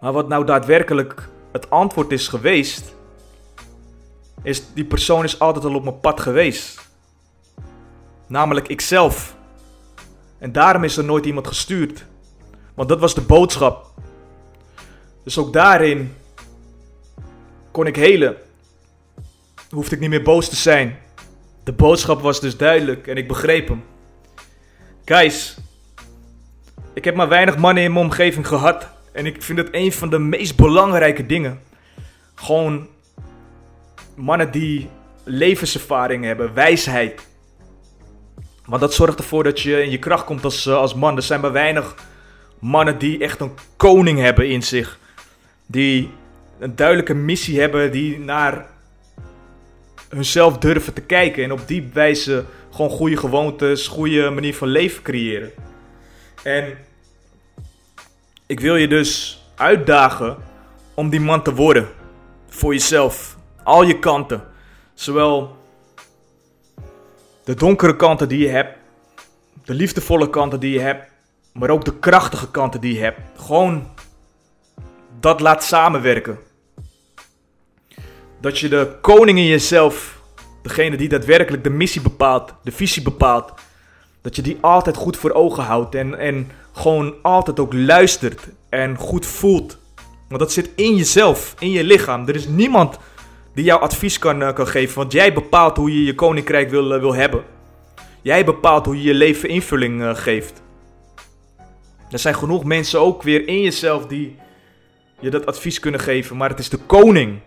Maar 0.00 0.12
wat 0.12 0.28
nou 0.28 0.44
daadwerkelijk 0.44 1.28
het 1.52 1.70
antwoord 1.70 2.12
is 2.12 2.28
geweest, 2.28 2.94
is 4.42 4.72
die 4.74 4.84
persoon 4.84 5.24
is 5.24 5.38
altijd 5.38 5.64
al 5.64 5.74
op 5.74 5.84
mijn 5.84 6.00
pad 6.00 6.20
geweest. 6.20 6.88
Namelijk 8.26 8.68
ikzelf. 8.68 9.36
En 10.38 10.52
daarom 10.52 10.84
is 10.84 10.96
er 10.96 11.04
nooit 11.04 11.26
iemand 11.26 11.46
gestuurd. 11.46 12.04
Want 12.74 12.88
dat 12.88 13.00
was 13.00 13.14
de 13.14 13.20
boodschap. 13.20 13.90
Dus 15.24 15.38
ook 15.38 15.52
daarin 15.52 16.14
kon 17.70 17.86
ik 17.86 17.96
helen. 17.96 18.36
Hoefde 19.70 19.94
ik 19.94 20.00
niet 20.00 20.10
meer 20.10 20.22
boos 20.22 20.48
te 20.48 20.56
zijn. 20.56 20.98
De 21.64 21.72
boodschap 21.72 22.20
was 22.20 22.40
dus 22.40 22.56
duidelijk 22.56 23.06
en 23.06 23.16
ik 23.16 23.28
begreep 23.28 23.68
hem. 23.68 23.84
Guys, 25.04 25.56
ik 26.94 27.04
heb 27.04 27.14
maar 27.14 27.28
weinig 27.28 27.56
mannen 27.56 27.82
in 27.82 27.92
mijn 27.92 28.04
omgeving 28.04 28.46
gehad. 28.46 28.88
En 29.12 29.26
ik 29.26 29.42
vind 29.42 29.58
het 29.58 29.68
een 29.70 29.92
van 29.92 30.10
de 30.10 30.18
meest 30.18 30.56
belangrijke 30.56 31.26
dingen. 31.26 31.60
Gewoon 32.34 32.88
mannen 34.20 34.50
die 34.50 34.88
levenservaring 35.24 36.24
hebben, 36.24 36.54
wijsheid. 36.54 37.28
Want 38.64 38.80
dat 38.80 38.94
zorgt 38.94 39.18
ervoor 39.18 39.44
dat 39.44 39.60
je 39.60 39.82
in 39.82 39.90
je 39.90 39.98
kracht 39.98 40.24
komt 40.24 40.44
als, 40.44 40.66
eh, 40.66 40.74
als 40.74 40.94
man. 40.94 41.16
Er 41.16 41.22
zijn 41.22 41.40
maar 41.40 41.52
weinig 41.52 41.94
mannen 42.58 42.98
die 42.98 43.18
echt 43.18 43.40
een 43.40 43.52
koning 43.76 44.18
hebben 44.18 44.48
in 44.48 44.62
zich. 44.62 44.98
Die 45.66 46.10
een 46.58 46.76
duidelijke 46.76 47.14
missie 47.14 47.60
hebben, 47.60 47.92
die 47.92 48.18
naar 48.18 48.66
hunzelf 50.08 50.58
durven 50.58 50.92
te 50.92 51.00
kijken. 51.00 51.44
En 51.44 51.52
op 51.52 51.68
die 51.68 51.90
wijze 51.92 52.44
gewoon 52.70 52.90
goede 52.90 53.16
gewoontes, 53.16 53.86
goede 53.86 54.30
manier 54.30 54.54
van 54.54 54.68
leven 54.68 55.02
creëren. 55.02 55.50
En 56.42 56.78
ik 58.46 58.60
wil 58.60 58.76
je 58.76 58.88
dus 58.88 59.42
uitdagen 59.56 60.36
om 60.94 61.08
die 61.10 61.20
man 61.20 61.42
te 61.42 61.54
worden. 61.54 61.88
Voor 62.48 62.72
jezelf. 62.72 63.38
Al 63.70 63.82
je 63.82 63.98
kanten. 63.98 64.42
Zowel 64.94 65.56
de 67.44 67.54
donkere 67.54 67.96
kanten 67.96 68.28
die 68.28 68.38
je 68.38 68.48
hebt, 68.48 68.76
de 69.64 69.74
liefdevolle 69.74 70.30
kanten 70.30 70.60
die 70.60 70.72
je 70.72 70.80
hebt, 70.80 71.10
maar 71.52 71.70
ook 71.70 71.84
de 71.84 71.98
krachtige 71.98 72.50
kanten 72.50 72.80
die 72.80 72.94
je 72.94 73.00
hebt. 73.00 73.20
Gewoon 73.36 73.88
dat 75.20 75.40
laat 75.40 75.64
samenwerken. 75.64 76.38
Dat 78.40 78.58
je 78.58 78.68
de 78.68 78.96
koning 79.00 79.38
in 79.38 79.46
jezelf, 79.46 80.20
degene 80.62 80.96
die 80.96 81.08
daadwerkelijk 81.08 81.64
de 81.64 81.70
missie 81.70 82.02
bepaalt, 82.02 82.54
de 82.62 82.72
visie 82.72 83.02
bepaalt, 83.02 83.52
dat 84.20 84.36
je 84.36 84.42
die 84.42 84.58
altijd 84.60 84.96
goed 84.96 85.16
voor 85.16 85.32
ogen 85.32 85.64
houdt 85.64 85.94
en, 85.94 86.18
en 86.18 86.50
gewoon 86.72 87.14
altijd 87.22 87.60
ook 87.60 87.72
luistert 87.72 88.48
en 88.68 88.96
goed 88.96 89.26
voelt. 89.26 89.78
Want 90.28 90.40
dat 90.40 90.52
zit 90.52 90.70
in 90.74 90.96
jezelf, 90.96 91.54
in 91.58 91.70
je 91.70 91.84
lichaam. 91.84 92.28
Er 92.28 92.34
is 92.34 92.46
niemand 92.46 92.98
die 93.54 93.64
jou 93.64 93.80
advies 93.80 94.18
kan, 94.18 94.42
eh, 94.42 94.52
kan 94.52 94.66
geven, 94.66 94.96
want 94.96 95.12
jij 95.12 95.32
bepaalt 95.32 95.76
hoe 95.76 95.92
je 95.92 96.04
je 96.04 96.14
koninkrijk 96.14 96.70
wil, 96.70 96.94
eh, 96.94 97.00
wil 97.00 97.14
hebben. 97.14 97.44
Jij 98.22 98.44
bepaalt 98.44 98.86
hoe 98.86 98.96
je 98.96 99.02
je 99.02 99.14
leven 99.14 99.48
invulling 99.48 100.00
uh, 100.00 100.14
geeft. 100.14 100.62
Er 102.10 102.18
zijn 102.18 102.34
genoeg 102.34 102.64
mensen 102.64 103.00
ook 103.00 103.22
weer 103.22 103.48
in 103.48 103.60
jezelf 103.60 104.06
die 104.06 104.36
je 105.20 105.30
dat 105.30 105.46
advies 105.46 105.80
kunnen 105.80 106.00
geven, 106.00 106.36
maar 106.36 106.48
het 106.48 106.58
is 106.58 106.68
de 106.68 106.76
koning 106.76 107.40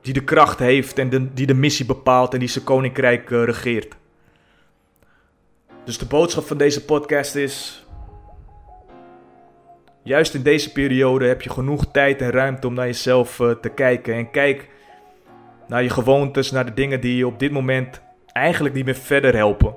die 0.00 0.12
de 0.12 0.24
kracht 0.24 0.58
heeft 0.58 0.98
en 0.98 1.30
die 1.34 1.46
de 1.46 1.54
missie 1.54 1.86
bepaalt 1.86 2.32
en 2.32 2.38
die 2.38 2.48
zijn 2.48 2.64
koninkrijk 2.64 3.30
regeert. 3.30 3.94
Dus 5.84 5.98
de 5.98 6.06
boodschap 6.06 6.46
van 6.46 6.58
deze 6.58 6.84
podcast 6.84 7.34
is: 7.34 7.86
juist 10.08 10.34
in 10.34 10.42
deze 10.42 10.72
periode 10.72 11.26
heb 11.26 11.42
je 11.42 11.50
genoeg 11.50 11.84
tijd 11.92 12.22
en 12.22 12.30
ruimte 12.30 12.66
om 12.66 12.74
naar 12.74 12.86
jezelf 12.86 13.38
uh, 13.38 13.50
te 13.50 13.68
kijken 13.68 14.14
en 14.14 14.30
kijk 14.30 14.68
naar 15.66 15.82
je 15.82 15.90
gewoontes, 15.90 16.50
naar 16.50 16.66
de 16.66 16.74
dingen 16.74 17.00
die 17.00 17.16
je 17.16 17.26
op 17.26 17.38
dit 17.38 17.52
moment 17.52 18.00
eigenlijk 18.32 18.74
niet 18.74 18.84
meer 18.84 18.94
verder 18.94 19.34
helpen. 19.34 19.74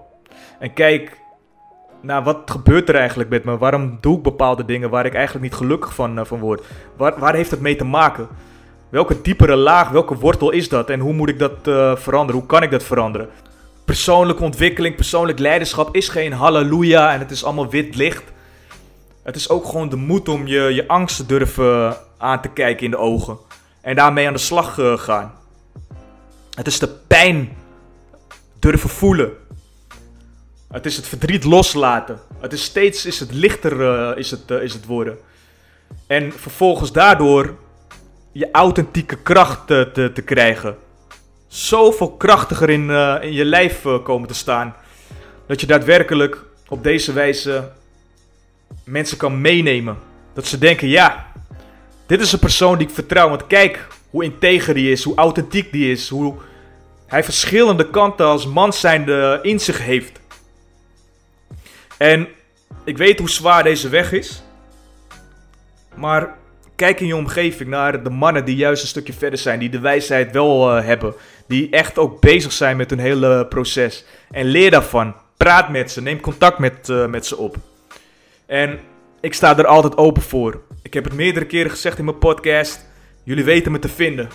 En 0.60 0.74
kijk 0.74 1.18
naar 2.02 2.24
wat 2.24 2.52
gebeurt 2.52 2.90
er 2.90 2.96
eigenlijk 2.96 3.30
met 3.30 3.44
me? 3.44 3.58
Waarom 3.58 3.98
doe 4.02 4.18
ik 4.18 4.24
bepaalde 4.24 4.66
dingen 4.66 4.90
waar 4.90 5.06
ik 5.06 5.14
eigenlijk 5.14 5.44
niet 5.44 5.56
gelukkig 5.56 5.94
van, 5.94 6.20
uh, 6.20 6.26
van 6.26 6.40
word? 6.40 6.64
Waar, 6.98 7.36
heeft 7.36 7.52
het 7.52 7.62
mee 7.62 7.76
te 7.76 7.86
maken? 7.86 8.28
Welke 8.90 9.22
diepere 9.22 9.56
laag, 9.56 9.90
welke 9.90 10.16
wortel 10.16 10.52
is 10.52 10.70
dat? 10.70 10.90
En 10.90 11.00
hoe 11.00 11.14
moet 11.14 11.30
ik 11.30 11.40
dat 11.40 11.68
uh, 11.68 11.96
veranderen? 11.96 12.40
Hoe 12.40 12.50
kan 12.50 12.64
ik 12.64 12.72
dat 12.72 12.84
veranderen? 12.84 13.30
Persoonlijke 13.86 14.44
ontwikkeling, 14.44 14.96
persoonlijk 14.96 15.40
leiderschap 15.40 15.96
is 15.96 16.10
geen 16.10 16.34
halleluja 16.34 17.14
en 17.14 17.20
het 17.20 17.32
is 17.32 17.44
allemaal 17.44 17.70
wit 17.70 17.96
licht. 17.96 18.24
Het 19.24 19.36
is 19.36 19.50
ook 19.50 19.66
gewoon 19.66 19.90
de 19.90 19.96
moed 19.96 20.30
om 20.30 20.48
je, 20.48 20.62
je 20.62 20.88
angst 20.88 21.16
te 21.16 21.26
durven 21.26 21.98
aan 22.18 22.42
te 22.42 22.48
kijken 22.48 22.86
in 22.86 22.92
de 22.92 22.98
ogen. 22.98 23.38
En 23.82 23.96
daarmee 23.96 24.28
aan 24.28 24.34
de 24.34 24.40
slag 24.40 24.78
uh, 24.78 24.98
gaan. 24.98 25.34
Het 26.54 26.68
is 26.68 26.80
de 26.80 26.88
pijn 26.88 27.58
durven 28.60 28.90
voelen. 28.90 29.32
Het 30.72 30.86
is 30.86 30.96
het 30.96 31.08
verdriet 31.08 31.44
loslaten. 31.44 32.20
Het 32.40 32.54
is 32.54 32.64
steeds 32.64 33.06
is 33.06 33.20
het 33.20 33.34
lichter 33.34 33.80
uh, 33.80 34.18
is 34.18 34.32
het, 34.32 34.50
is 34.50 34.74
het 34.74 34.86
worden. 34.86 35.18
En 36.08 36.32
vervolgens 36.32 36.92
daardoor 36.92 37.56
je 38.32 38.52
authentieke 38.52 39.18
kracht 39.18 39.68
te, 39.68 40.12
te, 40.14 40.22
krijgen. 40.22 40.78
Zoveel 41.48 42.12
krachtiger 42.12 42.70
in, 42.70 42.90
in 43.22 43.34
je 43.34 43.46
lijf 43.46 43.86
komen 44.04 44.28
te 44.28 44.34
staan. 44.34 44.76
Dat 45.48 45.62
je 45.62 45.68
daadwerkelijk 45.68 46.44
op 46.68 46.84
deze 46.84 47.14
wijze 47.14 47.72
mensen 48.84 49.18
kan 49.18 49.42
meenemen. 49.42 49.98
Dat 50.34 50.46
ze 50.46 50.58
denken, 50.58 50.88
ja, 50.88 51.32
dit 52.06 52.22
is 52.22 52.32
een 52.32 52.40
persoon 52.40 52.78
die 52.78 52.88
ik 52.88 52.94
vertrouw. 52.94 53.30
Want 53.30 53.48
kijk 53.48 53.88
hoe 54.10 54.24
integer 54.24 54.74
die 54.74 54.92
is, 54.92 55.04
hoe 55.04 55.16
authentiek 55.16 55.72
die 55.72 55.92
is, 55.92 56.10
hoe 56.10 56.36
hij 57.08 57.24
verschillende 57.24 57.90
kanten 57.90 58.26
als 58.26 58.48
man 58.48 58.74
zijnde 58.74 59.40
in 59.42 59.60
zich 59.60 59.84
heeft. 59.84 60.20
En 61.98 62.28
ik 62.84 62.98
weet 62.98 63.20
hoe 63.20 63.30
zwaar 63.30 63.64
deze 63.64 63.90
weg 63.90 64.12
is. 64.12 64.44
Maar 65.96 66.38
kijk 66.76 67.00
in 67.00 67.08
je 67.08 67.16
omgeving 67.16 67.70
naar 67.70 68.04
de 68.04 68.10
mannen 68.10 68.46
die 68.46 68.56
juist 68.56 68.82
een 68.82 68.88
stukje 68.88 69.14
verder 69.14 69.40
zijn. 69.40 69.60
Die 69.60 69.70
de 69.70 69.80
wijsheid 69.80 70.32
wel 70.32 70.78
uh, 70.78 70.86
hebben. 70.86 71.14
Die 71.48 71.70
echt 71.70 71.98
ook 71.98 72.22
bezig 72.22 72.52
zijn 72.52 72.78
met 72.78 72.90
hun 72.90 73.00
hele 73.00 73.48
proces. 73.48 74.06
En 74.32 74.46
leer 74.46 74.72
daarvan. 74.72 75.16
Praat 75.38 75.70
met 75.70 75.92
ze. 75.92 76.02
Neem 76.02 76.20
contact 76.20 76.58
met, 76.58 76.90
uh, 76.90 77.06
met 77.06 77.26
ze 77.26 77.38
op. 77.38 77.58
En 78.52 78.80
ik 79.22 79.34
sta 79.34 79.58
er 79.58 79.66
altijd 79.66 79.98
open 79.98 80.22
voor. 80.22 80.62
Ik 80.82 80.94
heb 80.94 81.04
het 81.04 81.14
meerdere 81.14 81.46
keren 81.46 81.72
gezegd 81.72 81.98
in 81.98 82.06
mijn 82.06 82.18
podcast. 82.18 82.86
Jullie 83.24 83.44
weten 83.44 83.72
me 83.72 83.80
te 83.80 83.90
vinden. 83.90 84.30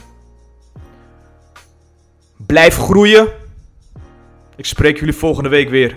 Blijf 2.36 2.76
groeien. 2.76 3.28
Ik 4.56 4.66
spreek 4.66 4.98
jullie 4.98 5.14
volgende 5.14 5.48
week 5.48 5.68
weer. 5.68 5.96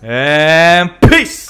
En 0.00 0.98
peace! 0.98 1.47